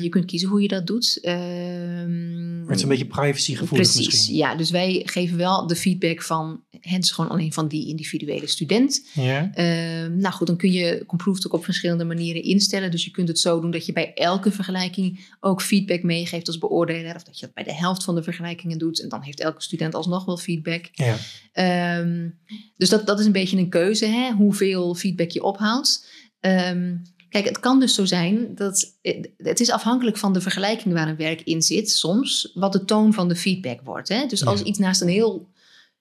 Je 0.01 0.09
kunt 0.11 0.25
kiezen 0.25 0.49
hoe 0.49 0.63
je 0.63 0.69
dat 0.69 0.87
doet. 0.87 1.19
Ehm, 1.23 2.59
maar 2.59 2.69
het 2.69 2.77
is 2.77 2.83
een 2.83 2.89
beetje 2.89 3.07
privacygevoelig 3.07 3.91
Precies, 3.91 4.07
misschien. 4.07 4.37
ja. 4.37 4.55
Dus 4.55 4.71
wij 4.71 5.03
geven 5.05 5.37
wel 5.37 5.67
de 5.67 5.77
feedback 5.77 6.23
van, 6.23 6.61
het 6.81 7.05
is 7.05 7.11
gewoon 7.11 7.31
alleen 7.31 7.53
van 7.53 7.69
die 7.69 7.89
individuele 7.89 8.47
student. 8.47 9.07
Ja. 9.13 9.51
Ehm, 9.55 10.17
nou 10.17 10.35
goed, 10.35 10.47
dan 10.47 10.57
kun 10.57 10.73
je 10.73 11.05
Comproved 11.07 11.47
ook 11.47 11.53
op 11.53 11.65
verschillende 11.65 11.80
manieren 11.89 12.43
instellen. 12.43 12.91
Dus 12.91 13.05
je 13.05 13.11
kunt 13.11 13.29
het 13.29 13.39
zo 13.39 13.61
doen 13.61 13.71
dat 13.71 13.87
je 13.87 13.93
bij 13.93 14.15
elke 14.15 14.51
vergelijking 14.53 15.35
ook 15.41 15.63
feedback 15.63 16.03
meegeeft 16.03 16.47
als 16.47 16.59
beoordelaar. 16.59 17.15
Of 17.15 17.23
dat 17.23 17.39
je 17.39 17.47
dat 17.47 17.55
bij 17.55 17.65
de 17.65 17.75
helft 17.75 18.05
van 18.05 18.15
de 18.15 18.23
vergelijkingen 18.23 18.79
doet. 18.79 19.03
En 19.03 19.09
dan 19.09 19.23
heeft 19.23 19.41
elke 19.41 19.63
student 19.63 19.95
alsnog 19.95 20.25
wel 20.25 20.37
feedback. 20.37 20.89
Ja. 20.93 21.17
Ehm, 21.53 22.29
dus 22.77 22.89
dat, 22.89 23.07
dat 23.07 23.21
is 23.21 23.27
een 23.27 23.33
beetje 23.33 23.57
een 23.57 23.69
keuze, 23.69 24.07
hè? 24.07 24.31
hoeveel 24.33 24.95
feedback 24.95 25.31
je 25.31 25.43
ophaalt. 25.43 26.07
Ehm, 26.41 26.97
kijk, 27.29 27.45
het 27.45 27.61
kan 27.61 27.81
dus 27.81 27.95
zo 27.95 28.05
zijn 28.05 28.55
dat 28.55 28.99
eh, 29.03 29.25
het 29.37 29.61
is 29.61 29.71
afhankelijk 29.71 30.17
van 30.17 30.33
de 30.33 30.41
vergelijking 30.41 30.95
waar 30.95 31.09
een 31.09 31.17
werk 31.17 31.41
in 31.43 31.63
zit, 31.63 31.91
soms, 31.91 32.51
wat 32.55 32.73
de 32.73 32.85
toon 32.85 33.13
van 33.13 33.29
de 33.29 33.37
feedback 33.37 33.81
wordt. 33.85 34.09
Hè? 34.09 34.27
Dus 34.27 34.45
als 34.45 34.61
Ja. 34.61 34.67
iets 34.67 34.79
naast 34.79 35.01
een 35.01 35.09
heel, 35.09 35.49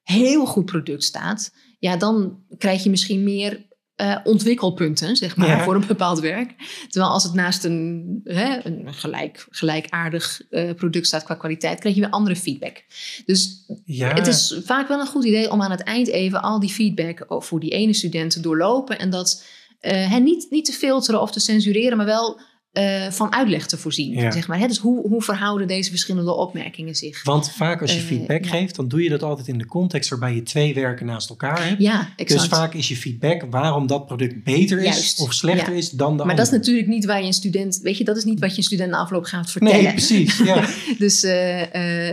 heel 0.04 0.46
goed 0.46 0.66
product 0.66 1.04
staat, 1.04 1.52
ja, 1.80 1.98
dan 1.98 2.44
krijg 2.58 2.84
je 2.84 2.90
misschien 2.90 3.24
meer 3.24 3.68
eh, 4.00 4.18
ontwikkelpunten, 4.24 5.16
zeg 5.16 5.36
maar, 5.36 5.48
Ja. 5.48 5.64
voor 5.64 5.76
een 5.76 5.88
bepaald 5.88 6.20
werk. 6.20 6.54
Terwijl 6.90 7.12
als 7.14 7.24
het 7.24 7.34
naast 7.34 7.64
een, 7.64 8.22
hè, 8.24 8.66
een 8.66 8.94
gelijk, 8.94 9.48
gelijkaardig 9.50 10.42
eh, 10.50 10.74
product 10.74 11.08
staat 11.08 11.24
qua 11.24 11.36
kwaliteit, 11.36 11.80
krijg 11.80 11.96
je 11.96 12.02
weer 12.02 12.10
andere 12.10 12.36
feedback. 12.36 12.84
Dus 13.26 13.66
ja. 13.86 14.14
het 14.14 14.28
is 14.28 14.60
vaak 14.64 14.88
wel 14.88 15.00
een 15.00 15.08
goed 15.08 15.26
idee 15.26 15.52
om 15.52 15.62
aan 15.62 15.72
het 15.72 15.84
eind 15.84 16.08
even 16.08 16.42
al 16.42 16.60
die 16.60 16.70
feedback 16.70 17.26
voor 17.28 17.60
die 17.60 17.72
ene 17.72 17.94
student 17.94 18.32
te 18.32 18.40
doorlopen. 18.40 19.00
En 19.00 19.10
dat 19.10 19.44
eh, 19.80 20.12
hè, 20.12 20.20
niet, 20.20 20.48
niet 20.50 20.66
te 20.66 20.72
filteren 20.72 21.22
of 21.22 21.32
te 21.32 21.40
censureren, 21.40 21.98
maar 21.98 22.06
wel 22.06 22.40
eh, 22.72 23.08
van 23.12 23.34
uitleg 23.34 23.68
te 23.68 23.78
voorzien. 23.78 24.12
Ja. 24.14 24.32
Zeg 24.32 24.48
maar, 24.48 24.60
hè? 24.60 24.68
Dus 24.68 24.78
hoe, 24.78 25.08
hoe 25.08 25.22
verhouden 25.22 25.68
deze 25.68 25.90
verschillende 25.90 26.34
opmerkingen 26.36 26.96
zich? 26.96 27.24
Want 27.24 27.52
vaak 27.52 27.82
als 27.82 27.94
je 27.94 28.00
Eh, 28.00 28.06
feedback 28.06 28.46
geeft, 28.46 28.76
dan 28.76 28.88
doe 28.88 29.04
je 29.04 29.10
dat 29.10 29.24
altijd 29.24 29.48
in 29.48 29.58
de 29.58 29.66
context 29.66 30.10
waarbij 30.10 30.36
je 30.36 30.44
twee 30.44 30.74
werken 30.74 31.06
naast 31.06 31.30
elkaar 31.30 31.68
hebt. 31.68 31.82
Ja, 31.82 32.10
exact. 32.16 32.42
Dus 32.42 32.50
vaak 32.60 32.74
is 32.74 32.88
je 32.88 32.96
feedback 32.96 33.46
waarom 33.50 33.88
dat 33.88 34.06
product 34.06 34.44
beter 34.44 34.78
is 34.78 34.84
Juist, 34.84 35.20
of 35.20 35.34
slechter 35.34 35.74
is 35.74 35.90
dan 35.90 36.18
de 36.18 36.26
maar 36.26 36.36
dat 36.36 36.46
is 36.46 36.52
andere. 36.52 36.58
natuurlijk 36.72 36.88
niet 36.88 37.06
waar 37.06 37.20
je 37.20 37.26
een 37.28 37.34
student, 37.34 37.80
weet 37.82 37.98
je, 37.98 38.04
dat 38.04 38.18
is 38.18 38.24
niet 38.24 38.40
wat 38.40 38.52
je 38.52 38.58
een 38.58 38.64
student 38.64 38.92
na 38.92 38.98
afloop 38.98 39.24
gaat 39.24 39.52
vertellen. 39.52 39.84
Nee, 39.84 39.92
precies. 39.92 40.38
Ja. 40.38 40.68
Dus 40.98 41.24
eh, 41.24 41.62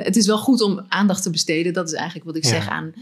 het 0.04 0.16
is 0.16 0.26
wel 0.26 0.38
goed 0.38 0.60
om 0.60 0.84
aandacht 0.88 1.22
te 1.22 1.30
besteden. 1.30 1.72
Dat 1.72 1.86
is 1.88 1.94
eigenlijk 1.94 2.26
wat 2.26 2.36
ik 2.36 2.44
zeg 2.44 2.68
aan. 2.68 2.92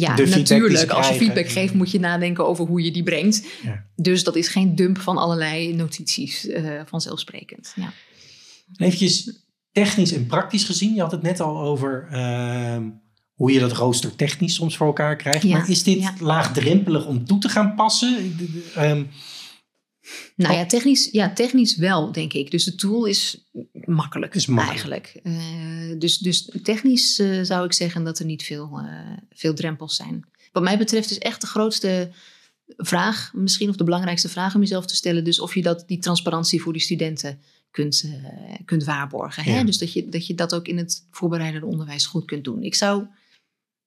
Ja, 0.00 0.16
natuurlijk. 0.16 0.90
Als 0.90 1.08
je 1.08 1.14
feedback 1.14 1.48
geeft, 1.48 1.74
moet 1.74 1.90
je 1.90 2.00
nadenken 2.00 2.46
over 2.46 2.66
hoe 2.66 2.82
je 2.82 2.90
die 2.90 3.02
brengt. 3.02 3.46
Ja. 3.62 3.84
Dus 3.96 4.24
dat 4.24 4.36
is 4.36 4.48
geen 4.48 4.74
dump 4.74 4.98
van 4.98 5.16
allerlei 5.16 5.74
notities, 5.74 6.46
eh, 6.46 6.80
vanzelfsprekend. 6.86 7.72
Ja. 7.76 7.92
Eventjes 8.76 9.44
technisch 9.72 10.12
en 10.12 10.26
praktisch 10.26 10.64
gezien. 10.64 10.94
Je 10.94 11.00
had 11.00 11.12
het 11.12 11.22
net 11.22 11.40
al 11.40 11.60
over 11.60 12.08
ehm, 12.10 12.82
hoe 13.34 13.52
je 13.52 13.60
dat 13.60 13.72
rooster 13.72 14.16
technisch 14.16 14.54
soms 14.54 14.76
voor 14.76 14.86
elkaar 14.86 15.16
krijgt. 15.16 15.42
Ja, 15.42 15.58
Maar 15.58 15.68
is 15.68 15.82
dit 15.82 16.00
ja. 16.00 16.14
laagdrempelig 16.20 17.06
om 17.06 17.24
toe 17.24 17.38
te 17.38 17.48
gaan 17.48 17.74
passen? 17.74 18.36
Ehm, 18.74 19.02
Nou 20.36 20.54
ja 20.54 20.66
technisch, 20.66 21.08
ja, 21.12 21.32
technisch 21.32 21.76
wel, 21.76 22.12
denk 22.12 22.32
ik. 22.32 22.50
Dus 22.50 22.64
de 22.64 22.74
tool 22.74 23.04
is 23.04 23.48
makkelijk, 23.84 24.34
Is 24.34 24.46
makkelijk. 24.46 25.12
eigenlijk. 25.14 25.20
Eh, 25.22 25.98
dus, 25.98 26.18
dus 26.18 26.50
technisch 26.62 27.18
eh, 27.18 27.42
zou 27.42 27.64
ik 27.64 27.72
zeggen 27.72 28.04
dat 28.04 28.18
er 28.18 28.24
niet 28.24 28.42
veel, 28.42 28.78
eh, 28.78 29.16
veel 29.30 29.54
drempels 29.54 29.96
zijn. 29.96 30.24
Wat 30.52 30.62
mij 30.62 30.78
betreft 30.78 31.10
is 31.10 31.18
echt 31.18 31.40
de 31.40 31.46
grootste 31.46 32.10
vraag, 32.76 33.32
misschien 33.34 33.68
of 33.68 33.76
de 33.76 33.84
belangrijkste 33.84 34.28
vraag 34.28 34.54
om 34.54 34.60
jezelf 34.60 34.86
te 34.86 34.96
stellen. 34.96 35.24
Dus 35.24 35.40
of 35.40 35.54
je 35.54 35.62
dat, 35.62 35.84
die 35.86 35.98
transparantie 35.98 36.62
voor 36.62 36.72
die 36.72 36.82
studenten 36.82 37.40
kunt, 37.70 38.04
kunt 38.64 38.84
waarborgen. 38.84 39.42
Hè? 39.42 39.64
Dus 39.64 39.78
dat 39.78 39.92
je, 39.92 40.08
dat 40.08 40.26
je 40.26 40.34
dat 40.34 40.54
ook 40.54 40.68
in 40.68 40.78
het 40.78 41.06
voorbereidende 41.10 41.66
onderwijs 41.66 42.06
goed 42.06 42.24
kunt 42.24 42.44
doen. 42.44 42.62
Ik 42.62 42.74
zou, 42.74 43.06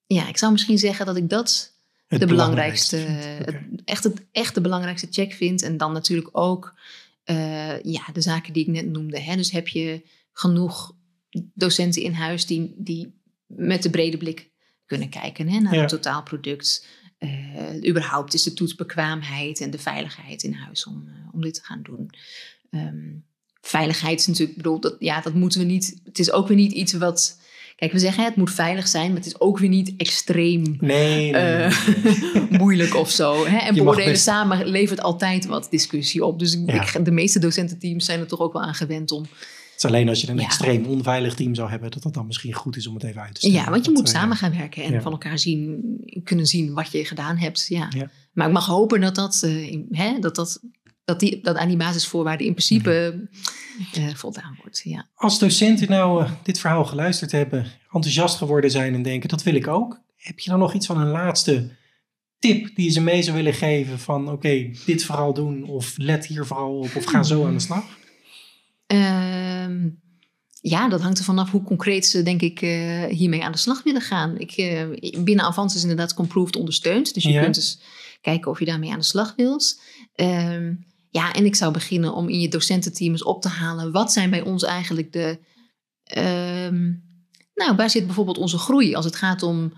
ja, 0.06 0.28
ik 0.28 0.38
zou 0.38 0.52
misschien 0.52 0.78
zeggen 0.78 1.06
dat 1.06 1.18
ik 1.18 1.30
dat 1.30 1.73
de 2.08 2.26
belangrijkste, 2.26 2.98
het, 2.98 3.56
echt, 3.86 4.04
het, 4.04 4.26
echt 4.32 4.54
de 4.54 4.62
belangrijkste 4.62 5.08
check 5.10 5.34
vind. 5.34 5.62
En 5.62 5.78
dan 5.78 5.94
natuurlijk 5.94 6.30
ook 6.32 6.80
uh, 7.26 7.82
ja, 7.82 8.06
de 8.14 8.22
zaken 8.22 8.54
die 8.54 8.64
ik 8.64 8.74
net 8.74 8.86
noemde. 8.86 9.20
Hè? 9.20 9.36
Dus 9.36 9.52
heb 9.52 9.68
je 9.68 10.02
genoeg 10.32 10.96
docenten 11.54 12.02
in 12.02 12.14
huis 12.14 12.46
die, 12.46 12.76
die 12.78 13.22
met 13.46 13.84
de 13.84 13.90
brede 13.90 14.18
blik 14.18 14.52
kunnen 14.86 15.10
kijken 15.10 15.50
hè, 15.50 15.60
naar 15.60 15.74
het 15.74 15.90
totaalproduct. 15.90 16.88
Uh, 17.20 17.90
überhaupt 17.90 18.34
is 18.34 18.44
de 18.44 18.54
toetsbekwaamheid 18.54 19.62
en 19.62 19.72
de 19.72 19.78
veiligheid 19.78 20.44
in 20.44 20.54
huis 20.54 20.86
om, 20.86 21.04
uh, 21.08 21.14
om 21.34 21.42
dit 21.42 21.54
te 21.54 21.64
gaan 21.64 21.82
doen. 21.82 22.10
Um, 22.70 23.26
veiligheid 23.62 24.20
is 24.20 24.28
natuurlijk, 24.28 24.58
bedoel, 24.58 24.80
dat, 24.80 24.96
ja, 25.00 25.22
dat 25.22 25.34
moeten 25.34 25.60
we 25.60 25.66
niet. 25.66 26.02
Het 26.04 26.20
is 26.20 26.32
ook 26.32 26.48
weer 26.48 26.58
niet 26.58 26.72
iets 26.72 26.94
wat. 26.94 27.42
Kijk, 27.76 27.92
we 27.92 28.00
zeggen 28.00 28.24
het 28.24 28.36
moet 28.36 28.54
veilig 28.54 28.88
zijn, 28.88 29.08
maar 29.08 29.18
het 29.18 29.26
is 29.26 29.40
ook 29.40 29.60
weer 29.60 29.70
niet 29.70 29.94
extreem 29.98 30.78
nee, 30.80 31.32
nee, 31.32 31.66
uh, 31.66 31.88
moeilijk 32.60 32.96
of 32.96 33.10
zo. 33.10 33.46
Hè? 33.46 33.58
En 33.58 33.76
beoordelen 33.76 34.12
best... 34.12 34.24
samen 34.24 34.68
levert 34.68 35.02
altijd 35.02 35.46
wat 35.46 35.68
discussie 35.70 36.26
op. 36.26 36.40
Dus 36.40 36.58
ja. 36.66 36.74
ik, 36.74 37.06
de 37.06 37.12
meeste 37.12 37.40
docententeams 37.40 38.06
zijn 38.06 38.20
er 38.20 38.28
toch 38.28 38.40
ook 38.40 38.54
wel 38.54 38.62
aan 38.62 38.76
gewend 38.76 39.12
om 39.12 39.26
het 39.74 39.84
is 39.84 39.90
alleen 39.90 40.10
als 40.10 40.22
je 40.22 40.30
een 40.30 40.38
ja. 40.38 40.44
extreem 40.44 40.86
onveilig 40.86 41.34
team 41.34 41.56
zou 41.56 41.70
hebben, 41.70 41.92
dat 41.92 42.04
het 42.04 42.14
dan 42.14 42.26
misschien 42.26 42.54
goed 42.54 42.76
is 42.76 42.88
om 42.88 42.94
het 42.94 43.04
even 43.04 43.22
uit 43.22 43.34
te 43.34 43.40
stellen. 43.40 43.58
Ja, 43.58 43.70
want 43.70 43.86
je 43.86 43.92
dat, 43.92 44.00
moet 44.00 44.14
uh, 44.14 44.14
samen 44.14 44.38
gaan 44.38 44.58
werken 44.58 44.84
en 44.84 44.92
ja. 44.92 45.02
van 45.02 45.12
elkaar 45.12 45.40
zien, 45.40 45.82
kunnen 46.24 46.46
zien 46.46 46.74
wat 46.74 46.92
je 46.92 47.06
gedaan 47.06 47.38
hebt. 47.38 47.66
Ja. 47.68 47.88
ja. 47.96 48.10
Maar 48.34 48.48
ik 48.48 48.54
mag 48.54 48.66
hopen 48.66 49.02
dat 49.02 49.16
dat, 49.16 49.42
uh, 49.46 49.72
in, 49.72 49.88
hè, 49.92 50.20
dat, 50.20 50.36
dat, 50.36 50.60
dat, 51.06 51.20
die, 51.20 51.42
dat 51.42 51.56
aan 51.56 51.68
die 51.68 51.78
basisvoorwaarden 51.78 52.46
in 52.46 52.54
principe 52.54 53.28
uh, 53.98 54.16
voldaan 54.16 54.58
wordt. 54.62 54.82
Ja. 54.84 55.08
Als 55.16 55.40
docenten 55.40 55.90
nou 55.90 56.28
dit 56.44 56.60
verhaal 56.60 56.86
geluisterd 56.86 57.32
hebben, 57.32 57.66
enthousiast 57.92 58.38
geworden 58.38 58.72
zijn 58.72 58.94
en 58.94 59.02
denken, 59.02 59.30
dat 59.30 59.44
wil 59.44 59.56
ik 59.56 59.68
ook. 59.68 60.02
Heb 60.16 60.40
je 60.40 60.50
dan 60.50 60.60
nog 60.60 60.74
iets 60.74 60.86
van 60.86 61.02
een 61.02 61.10
laatste 61.10 61.70
tip 62.40 62.76
die 62.76 62.86
je 62.86 62.92
ze 62.92 63.02
mee 63.02 63.22
zou 63.22 63.36
willen 63.36 63.54
geven 63.54 64.00
van 64.00 64.22
oké, 64.24 64.32
okay, 64.32 64.76
dit 64.86 65.04
vooral 65.04 65.34
doen 65.34 65.64
of 65.64 65.98
let 65.98 66.26
hier 66.26 66.46
vooral 66.46 66.78
op 66.78 66.96
of 66.96 67.06
ga 67.06 67.24
zo 67.24 67.46
aan 67.46 67.54
de 67.54 67.60
slag? 67.70 67.84
Uh, 68.88 69.92
ja, 70.62 70.90
dat 70.90 71.02
hangt 71.02 71.18
er 71.18 71.24
vanaf 71.24 71.52
hoe 71.52 71.64
concreet 71.64 72.06
ze, 72.06 72.24
denk 72.24 72.42
ik, 72.42 72.62
uh, 72.62 73.06
hiermee 73.06 73.44
aan 73.44 73.52
de 73.52 73.58
slag 73.58 73.84
willen 73.84 74.02
gaan. 74.02 74.38
Ik, 74.38 74.56
binnen 75.24 75.46
Avans 75.46 75.76
is 75.76 75.82
inderdaad 75.82 76.14
Comproved 76.14 76.56
ondersteund. 76.56 77.14
Dus 77.14 77.24
je 77.24 77.32
ja. 77.32 77.42
kunt 77.42 77.56
dus 77.56 77.80
kijken 78.22 78.52
of 78.52 78.60
je 78.60 78.66
daarmee 78.66 78.92
aan 78.92 79.00
de 79.00 79.06
slag 79.06 79.34
wilt. 79.36 79.82
Uh, 80.16 80.70
ja, 81.14 81.34
en 81.34 81.46
ik 81.46 81.56
zou 81.56 81.74
beginnen 81.74 82.14
om 82.14 82.30
in 82.30 82.40
je 82.40 82.48
docententeams 82.48 83.24
op 83.24 83.42
te 83.42 83.48
halen. 83.48 83.92
Wat 83.92 84.12
zijn 84.12 84.30
bij 84.30 84.42
ons 84.42 84.64
eigenlijk 84.64 85.14
de... 85.14 85.40
Ehm, 86.04 86.94
nou, 87.54 87.76
waar 87.76 87.90
zit 87.90 88.06
bijvoorbeeld 88.06 88.38
onze 88.38 88.58
groei 88.58 88.96
als 88.96 89.06
het 89.06 89.16
gaat 89.16 89.44
om 89.44 89.74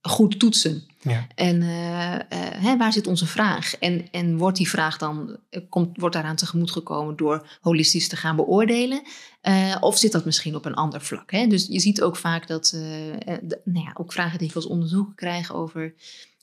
goed 0.00 0.38
toetsen? 0.38 0.86
Ja. 1.02 1.26
En 1.34 1.62
uh, 1.62 2.12
uh, 2.12 2.18
hè, 2.62 2.76
waar 2.76 2.92
zit 2.92 3.06
onze 3.06 3.26
vraag? 3.26 3.76
En, 3.76 4.10
en 4.10 4.36
wordt 4.36 4.56
die 4.56 4.68
vraag 4.68 4.98
dan, 4.98 5.38
komt, 5.68 5.96
wordt 5.96 6.14
daaraan 6.14 6.36
tegemoet 6.36 6.70
gekomen 6.70 7.16
door 7.16 7.58
holistisch 7.60 8.08
te 8.08 8.16
gaan 8.16 8.36
beoordelen? 8.36 9.02
Uh, 9.42 9.76
of 9.80 9.98
zit 9.98 10.12
dat 10.12 10.24
misschien 10.24 10.54
op 10.54 10.64
een 10.64 10.74
ander 10.74 11.00
vlak? 11.00 11.30
Hè? 11.30 11.46
Dus 11.46 11.66
je 11.66 11.80
ziet 11.80 12.02
ook 12.02 12.16
vaak 12.16 12.46
dat, 12.46 12.68
de, 12.70 13.60
nou 13.64 13.84
ja, 13.84 13.90
ook 13.94 14.12
vragen 14.12 14.38
die 14.38 14.48
ik 14.48 14.54
als 14.54 14.66
onderzoeker 14.66 15.14
krijg 15.14 15.54
over 15.54 15.94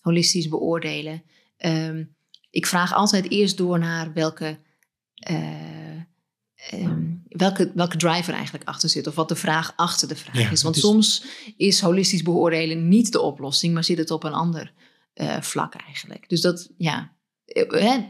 holistisch 0.01 0.47
beoordelen. 0.47 1.23
Um, 1.57 2.15
ik 2.53 2.65
vraag 2.65 2.93
altijd 2.93 3.29
eerst 3.29 3.57
door 3.57 3.79
naar 3.79 4.13
welke 4.13 4.59
Um, 6.73 7.23
welke, 7.27 7.71
welke 7.75 7.97
driver 7.97 8.33
eigenlijk 8.33 8.67
achter 8.67 8.89
zit. 8.89 9.07
Of 9.07 9.15
wat 9.15 9.29
de 9.29 9.35
vraag 9.35 9.73
achter 9.75 10.07
de 10.07 10.15
vraag 10.15 10.39
ja, 10.39 10.49
is. 10.49 10.63
Want 10.63 10.75
is... 10.75 10.81
soms 10.81 11.25
is 11.57 11.81
holistisch 11.81 12.21
beoordelen 12.21 12.87
niet 12.87 13.11
de 13.11 13.21
oplossing, 13.21 13.73
maar 13.73 13.83
zit 13.83 13.97
het 13.97 14.11
op 14.11 14.23
een 14.23 14.33
ander 14.33 14.73
uh, 15.15 15.41
vlak 15.41 15.73
eigenlijk. 15.73 16.29
Dus 16.29 16.41
dat, 16.41 16.69
ja. 16.77 17.15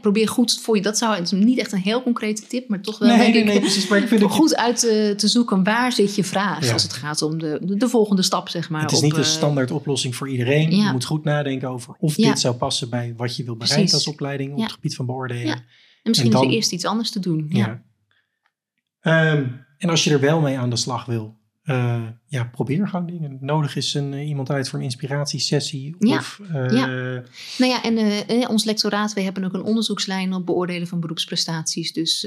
Probeer 0.00 0.28
goed 0.28 0.60
voor 0.60 0.76
je, 0.76 0.82
dat 0.82 0.98
zou 0.98 1.14
het 1.14 1.24
is 1.24 1.30
niet 1.32 1.58
echt 1.58 1.72
een 1.72 1.78
heel 1.78 2.02
concrete 2.02 2.46
tip, 2.46 2.68
maar 2.68 2.80
toch 2.80 2.98
wel 2.98 3.08
nee, 3.08 3.18
denk 3.18 3.32
nee, 3.32 3.42
ik, 3.42 3.48
nee, 3.48 3.60
precies, 3.60 3.88
maar 3.88 3.98
ik 3.98 4.08
vind 4.08 4.22
goed 4.22 4.56
uit 4.56 4.78
te, 4.78 5.14
te, 5.16 5.28
zoeken 5.28 5.64
waar 5.64 5.92
zit 5.92 6.14
je 6.14 6.24
vraag 6.24 6.66
ja. 6.66 6.72
als 6.72 6.82
het 6.82 6.92
gaat 6.92 7.22
om 7.22 7.38
de, 7.38 7.58
de, 7.62 7.76
de, 7.76 7.88
volgende 7.88 8.22
stap, 8.22 8.48
zeg 8.48 8.70
maar. 8.70 8.82
Het 8.82 8.90
is 8.90 8.96
op, 8.96 9.04
niet 9.04 9.16
een 9.16 9.24
standaard 9.24 9.70
oplossing 9.70 10.16
voor 10.16 10.28
iedereen. 10.28 10.76
Ja. 10.76 10.86
Je 10.86 10.92
moet 10.92 11.04
goed 11.04 11.24
nadenken 11.24 11.68
over 11.68 11.94
of 11.98 12.14
dit 12.14 12.38
zou 12.38 12.54
passen 12.54 12.90
bij 12.90 13.14
wat 13.16 13.36
je 13.36 13.44
wil 13.44 13.56
bereiken 13.56 13.94
als 13.94 14.08
opleiding 14.08 14.52
op 14.52 14.62
het 14.62 14.72
gebied 14.72 14.94
van 14.94 15.06
beoordelen. 15.06 15.54
En 15.54 15.62
misschien 16.02 16.32
en 16.32 16.36
dan, 16.36 16.42
is 16.42 16.48
er 16.48 16.54
eerst 16.54 16.72
iets 16.72 16.84
anders 16.84 17.10
te 17.10 17.20
doen. 17.20 17.46
ja. 17.48 17.82
Um, 19.02 19.64
en 19.78 19.90
als 19.90 20.04
je 20.04 20.10
er 20.10 20.20
wel 20.20 20.40
mee 20.40 20.58
aan 20.58 20.70
de 20.70 20.76
slag 20.76 21.04
wil, 21.04 21.36
uh, 21.64 22.02
ja, 22.26 22.44
probeer 22.44 22.88
gewoon 22.88 23.06
dingen. 23.06 23.38
Nodig 23.40 23.76
is 23.76 23.94
een, 23.94 24.12
uh, 24.12 24.28
iemand 24.28 24.50
uit 24.50 24.68
voor 24.68 24.78
een 24.78 24.84
inspiratiesessie. 24.84 25.96
Ja, 25.98 26.16
of, 26.16 26.40
uh, 26.42 26.70
ja. 26.70 26.86
Nou 27.58 27.72
ja, 27.72 27.82
en 27.82 28.48
ons 28.48 28.64
lectoraat, 28.64 29.12
wij 29.12 29.24
hebben 29.24 29.44
ook 29.44 29.52
een 29.52 29.62
onderzoekslijn 29.62 30.32
op 30.32 30.46
beoordelen 30.46 30.88
van 30.88 31.00
beroepsprestaties. 31.00 31.92
Dus 31.92 32.26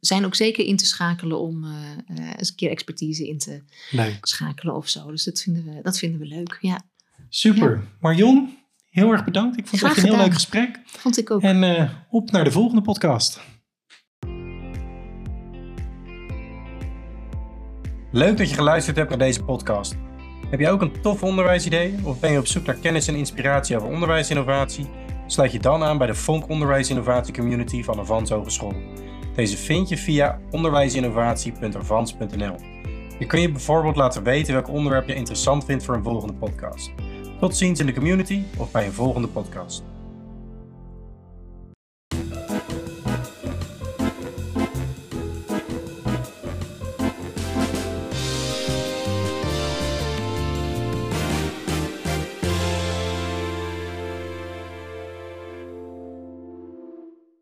zijn 0.00 0.24
ook 0.24 0.34
zeker 0.34 0.64
in 0.64 0.76
te 0.76 0.86
schakelen 0.86 1.40
om 1.40 1.64
eens 2.36 2.48
een 2.48 2.56
keer 2.56 2.70
expertise 2.70 3.28
in 3.28 3.38
te 3.38 3.62
leuk. 3.90 4.26
schakelen 4.26 4.74
of 4.74 4.88
zo. 4.88 5.10
Dus 5.10 5.24
dat 5.24 5.40
vinden 5.42 5.64
we, 5.64 5.82
dat 5.82 5.98
vinden 5.98 6.20
we 6.20 6.26
leuk, 6.26 6.58
ja. 6.60 6.80
Super. 7.28 7.70
Ja. 7.70 7.82
Marion, 8.00 8.56
heel 8.90 9.12
erg 9.12 9.24
bedankt. 9.24 9.58
Ik 9.58 9.66
vond 9.66 9.82
het 9.82 9.90
echt 9.90 10.02
een 10.02 10.12
heel 10.12 10.22
leuk 10.22 10.34
gesprek. 10.34 10.80
Vond 10.84 11.18
ik 11.18 11.30
ook. 11.30 11.42
En 11.42 11.90
op 12.10 12.30
naar 12.30 12.44
de 12.44 12.50
volgende 12.50 12.82
podcast. 12.82 13.40
Leuk 18.14 18.36
dat 18.36 18.48
je 18.48 18.54
geluisterd 18.54 18.96
hebt 18.96 19.08
naar 19.08 19.18
deze 19.18 19.44
podcast. 19.44 19.96
Heb 20.50 20.60
jij 20.60 20.70
ook 20.70 20.80
een 20.80 21.00
tof 21.00 21.22
onderwijsidee 21.22 21.94
of 22.02 22.20
ben 22.20 22.32
je 22.32 22.38
op 22.38 22.46
zoek 22.46 22.66
naar 22.66 22.74
kennis 22.74 23.08
en 23.08 23.14
inspiratie 23.14 23.76
over 23.76 23.88
onderwijsinnovatie? 23.88 24.86
Sluit 25.26 25.52
je 25.52 25.58
dan 25.58 25.82
aan 25.82 25.98
bij 25.98 26.06
de 26.06 26.14
Vonk 26.14 26.48
Onderwijsinnovatie 26.48 27.34
Community 27.34 27.82
van 27.82 27.98
Avans 27.98 28.30
Hogeschool. 28.30 28.74
Deze 29.34 29.56
vind 29.56 29.88
je 29.88 29.96
via 29.96 30.40
onderwijsinnovatie.avans.nl. 30.50 32.56
Je 33.18 33.26
kun 33.26 33.40
je 33.40 33.52
bijvoorbeeld 33.52 33.96
laten 33.96 34.22
weten 34.22 34.52
welk 34.52 34.68
onderwerp 34.68 35.08
je 35.08 35.14
interessant 35.14 35.64
vindt 35.64 35.84
voor 35.84 35.94
een 35.94 36.02
volgende 36.02 36.34
podcast. 36.34 36.92
Tot 37.40 37.56
ziens 37.56 37.80
in 37.80 37.86
de 37.86 37.94
community 37.94 38.42
of 38.56 38.70
bij 38.70 38.86
een 38.86 38.92
volgende 38.92 39.28
podcast. 39.28 39.93